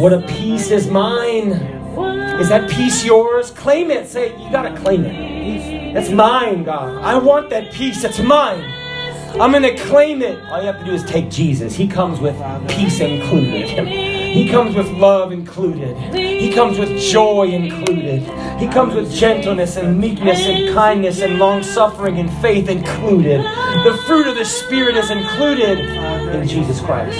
What 0.00 0.12
a 0.12 0.24
peace 0.28 0.70
is 0.70 0.86
mine. 0.86 1.50
Is 2.38 2.50
that 2.50 2.70
peace 2.70 3.04
yours? 3.04 3.50
Claim 3.50 3.90
it. 3.90 4.06
Say, 4.06 4.30
you 4.40 4.48
got 4.52 4.62
to 4.62 4.80
claim 4.80 5.04
it. 5.04 5.92
That's 5.92 6.10
mine, 6.10 6.62
God. 6.62 7.02
I 7.02 7.18
want 7.18 7.50
that 7.50 7.72
peace. 7.72 8.04
It's 8.04 8.20
mine. 8.20 8.62
I'm 9.40 9.50
going 9.50 9.64
to 9.64 9.76
claim 9.76 10.22
it. 10.22 10.38
All 10.50 10.60
you 10.60 10.68
have 10.68 10.78
to 10.78 10.84
do 10.84 10.92
is 10.92 11.02
take 11.02 11.30
Jesus. 11.30 11.74
He 11.74 11.88
comes 11.88 12.20
with 12.20 12.36
peace 12.68 13.00
included. 13.00 14.17
He 14.32 14.48
comes 14.48 14.74
with 14.76 14.88
love 14.90 15.32
included. 15.32 15.96
He 16.14 16.52
comes 16.52 16.78
with 16.78 16.98
joy 17.00 17.48
included. 17.48 18.22
He 18.58 18.68
comes 18.68 18.94
with 18.94 19.12
gentleness 19.12 19.76
and 19.76 19.98
meekness 19.98 20.40
and 20.40 20.74
kindness 20.74 21.20
and 21.20 21.38
long 21.38 21.62
suffering 21.62 22.18
and 22.18 22.30
faith 22.42 22.68
included. 22.68 23.40
The 23.84 24.00
fruit 24.06 24.26
of 24.26 24.36
the 24.36 24.44
Spirit 24.44 24.96
is 24.96 25.10
included 25.10 25.78
in 25.80 26.46
Jesus 26.46 26.80
Christ. 26.80 27.18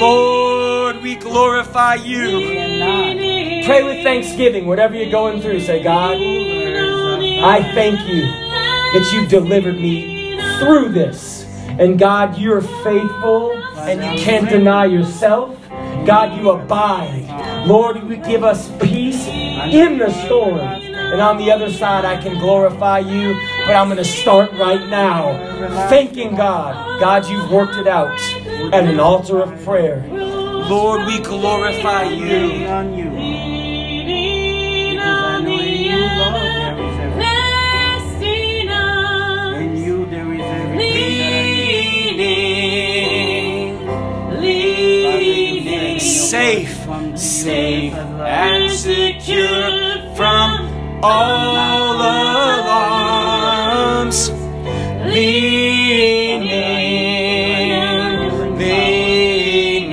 Lord, 0.00 1.02
we 1.02 1.16
glorify 1.16 1.94
you. 1.94 3.64
Pray 3.64 3.82
with 3.82 4.02
thanksgiving, 4.02 4.66
whatever 4.66 4.94
you're 4.94 5.10
going 5.10 5.42
through. 5.42 5.60
Say, 5.60 5.82
God, 5.82 6.16
I 6.16 7.62
thank 7.74 8.00
you 8.08 8.22
that 8.22 9.10
you've 9.12 9.28
delivered 9.28 9.76
me 9.76 10.40
through 10.58 10.90
this. 10.90 11.44
And 11.78 11.98
God, 11.98 12.38
you're 12.38 12.62
faithful 12.62 13.57
and 13.86 14.02
you 14.02 14.24
can't 14.24 14.48
deny 14.48 14.86
yourself. 14.86 15.56
God, 16.06 16.40
you 16.40 16.50
abide. 16.50 17.66
Lord, 17.66 17.96
you 17.96 18.16
give 18.16 18.44
us 18.44 18.70
peace 18.80 19.26
in 19.26 19.98
the 19.98 20.10
storm. 20.24 20.58
And 20.58 21.20
on 21.20 21.36
the 21.38 21.50
other 21.50 21.70
side, 21.70 22.04
I 22.04 22.20
can 22.20 22.38
glorify 22.38 22.98
you. 22.98 23.34
But 23.66 23.76
I'm 23.76 23.88
going 23.88 23.98
to 23.98 24.04
start 24.04 24.52
right 24.52 24.88
now 24.88 25.88
thanking 25.88 26.34
God. 26.34 27.00
God, 27.00 27.26
you've 27.26 27.50
worked 27.50 27.76
it 27.76 27.86
out 27.86 28.18
at 28.72 28.84
an 28.84 29.00
altar 29.00 29.40
of 29.40 29.64
prayer. 29.64 30.06
Lord, 30.10 31.06
we 31.06 31.18
glorify 31.20 32.04
you. 32.04 33.07
Safe, 46.28 46.76
safe 47.18 47.94
and 47.94 48.70
secure 48.70 50.14
from 50.14 51.00
all 51.02 51.94
alarms. 52.66 54.28
Leaning, 55.08 56.42
leaning, 58.58 59.88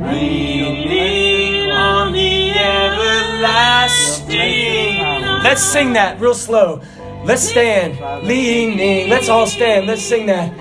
leaning 0.00 1.70
on 1.72 2.12
the 2.12 2.50
everlasting. 2.52 4.22
Let's 5.42 5.62
sing 5.62 5.94
that 5.94 6.20
real 6.20 6.34
slow. 6.34 6.80
Let's 7.24 7.42
stand. 7.42 7.98
Leaning. 8.24 9.08
Let's 9.10 9.28
all 9.28 9.48
stand. 9.48 9.88
Let's 9.88 10.02
sing 10.02 10.26
that. 10.26 10.52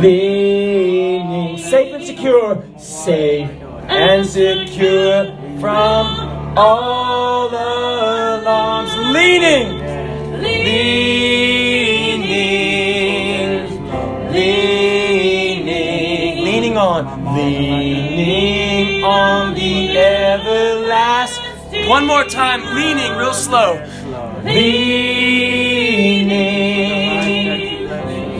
Leaning. 0.00 1.58
Safe 1.58 1.92
and 1.94 2.02
secure. 2.02 2.64
Safe 2.78 3.50
and 3.88 4.26
secure 4.26 5.26
from 5.60 6.06
all 6.56 7.48
alarms. 7.48 8.96
Leaning. 9.14 9.78
Leaning. 10.42 11.06
Leaning. 14.32 15.66
Leaning 16.44 16.76
on. 16.76 17.24
Leaning 17.34 19.04
on 19.04 19.54
the 19.54 19.98
everlasting. 19.98 21.88
One 21.88 22.06
more 22.06 22.24
time. 22.24 22.62
Leaning 22.74 23.16
real 23.16 23.34
slow. 23.34 23.80
Leaning, 24.44 26.28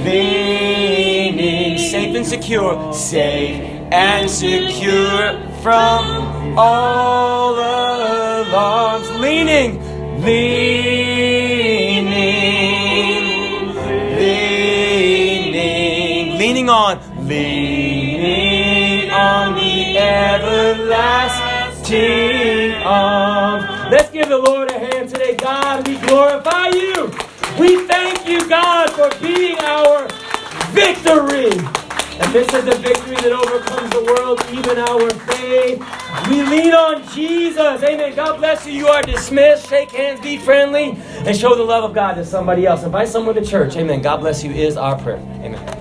leaning, 0.05 1.79
safe 1.79 2.15
and 2.15 2.25
secure, 2.27 2.93
safe 2.93 3.66
and 3.97 4.31
secure 4.31 5.41
from 5.63 6.59
all 6.59 7.55
alarms. 7.55 9.11
Leaning, 9.13 9.81
leaning, 10.21 12.07
leaning, 14.19 15.57
leaning 16.39 16.69
on, 16.69 17.01
leaning 17.27 19.11
on 19.11 19.55
the 19.55 19.97
everlasting 19.97 21.15
arms. 22.85 23.65
Let's 23.91 24.11
give 24.11 24.29
the 24.29 24.37
Lord 24.37 24.71
a 24.73 24.79
hand 24.79 25.09
today. 25.09 25.37
God, 25.37 25.89
we 25.89 25.97
glorify 26.07 26.69
you. 26.69 27.11
We 27.59 27.87
thank 27.87 28.29
you, 28.29 28.47
God, 28.47 28.91
for 28.91 29.09
being 29.23 29.59
our 29.61 30.07
victory. 30.73 31.76
This 32.33 32.53
is 32.53 32.65
the 32.65 32.77
victory 32.77 33.17
that 33.17 33.33
overcomes 33.33 33.91
the 33.91 34.05
world, 34.05 34.45
even 34.53 34.79
our 34.79 35.11
faith. 35.11 35.79
We 36.29 36.43
lean 36.43 36.73
on 36.75 37.07
Jesus. 37.15 37.83
Amen. 37.83 38.15
God 38.15 38.39
bless 38.39 38.67
you. 38.67 38.73
You 38.73 38.89
are 38.89 39.03
dismissed. 39.03 39.69
Shake 39.69 39.91
hands, 39.93 40.21
be 40.21 40.39
friendly, 40.39 40.99
and 41.25 41.37
show 41.37 41.55
the 41.55 41.63
love 41.63 41.85
of 41.85 41.95
God 41.95 42.15
to 42.15 42.25
somebody 42.25 42.67
else. 42.67 42.83
Invite 42.83 43.09
someone 43.09 43.35
to 43.37 43.45
church. 43.45 43.77
Amen. 43.77 44.03
God 44.03 44.19
bless 44.19 44.45
you 44.45 44.51
is 44.51 44.77
our 44.77 44.99
prayer. 44.99 45.19
Amen. 45.43 45.76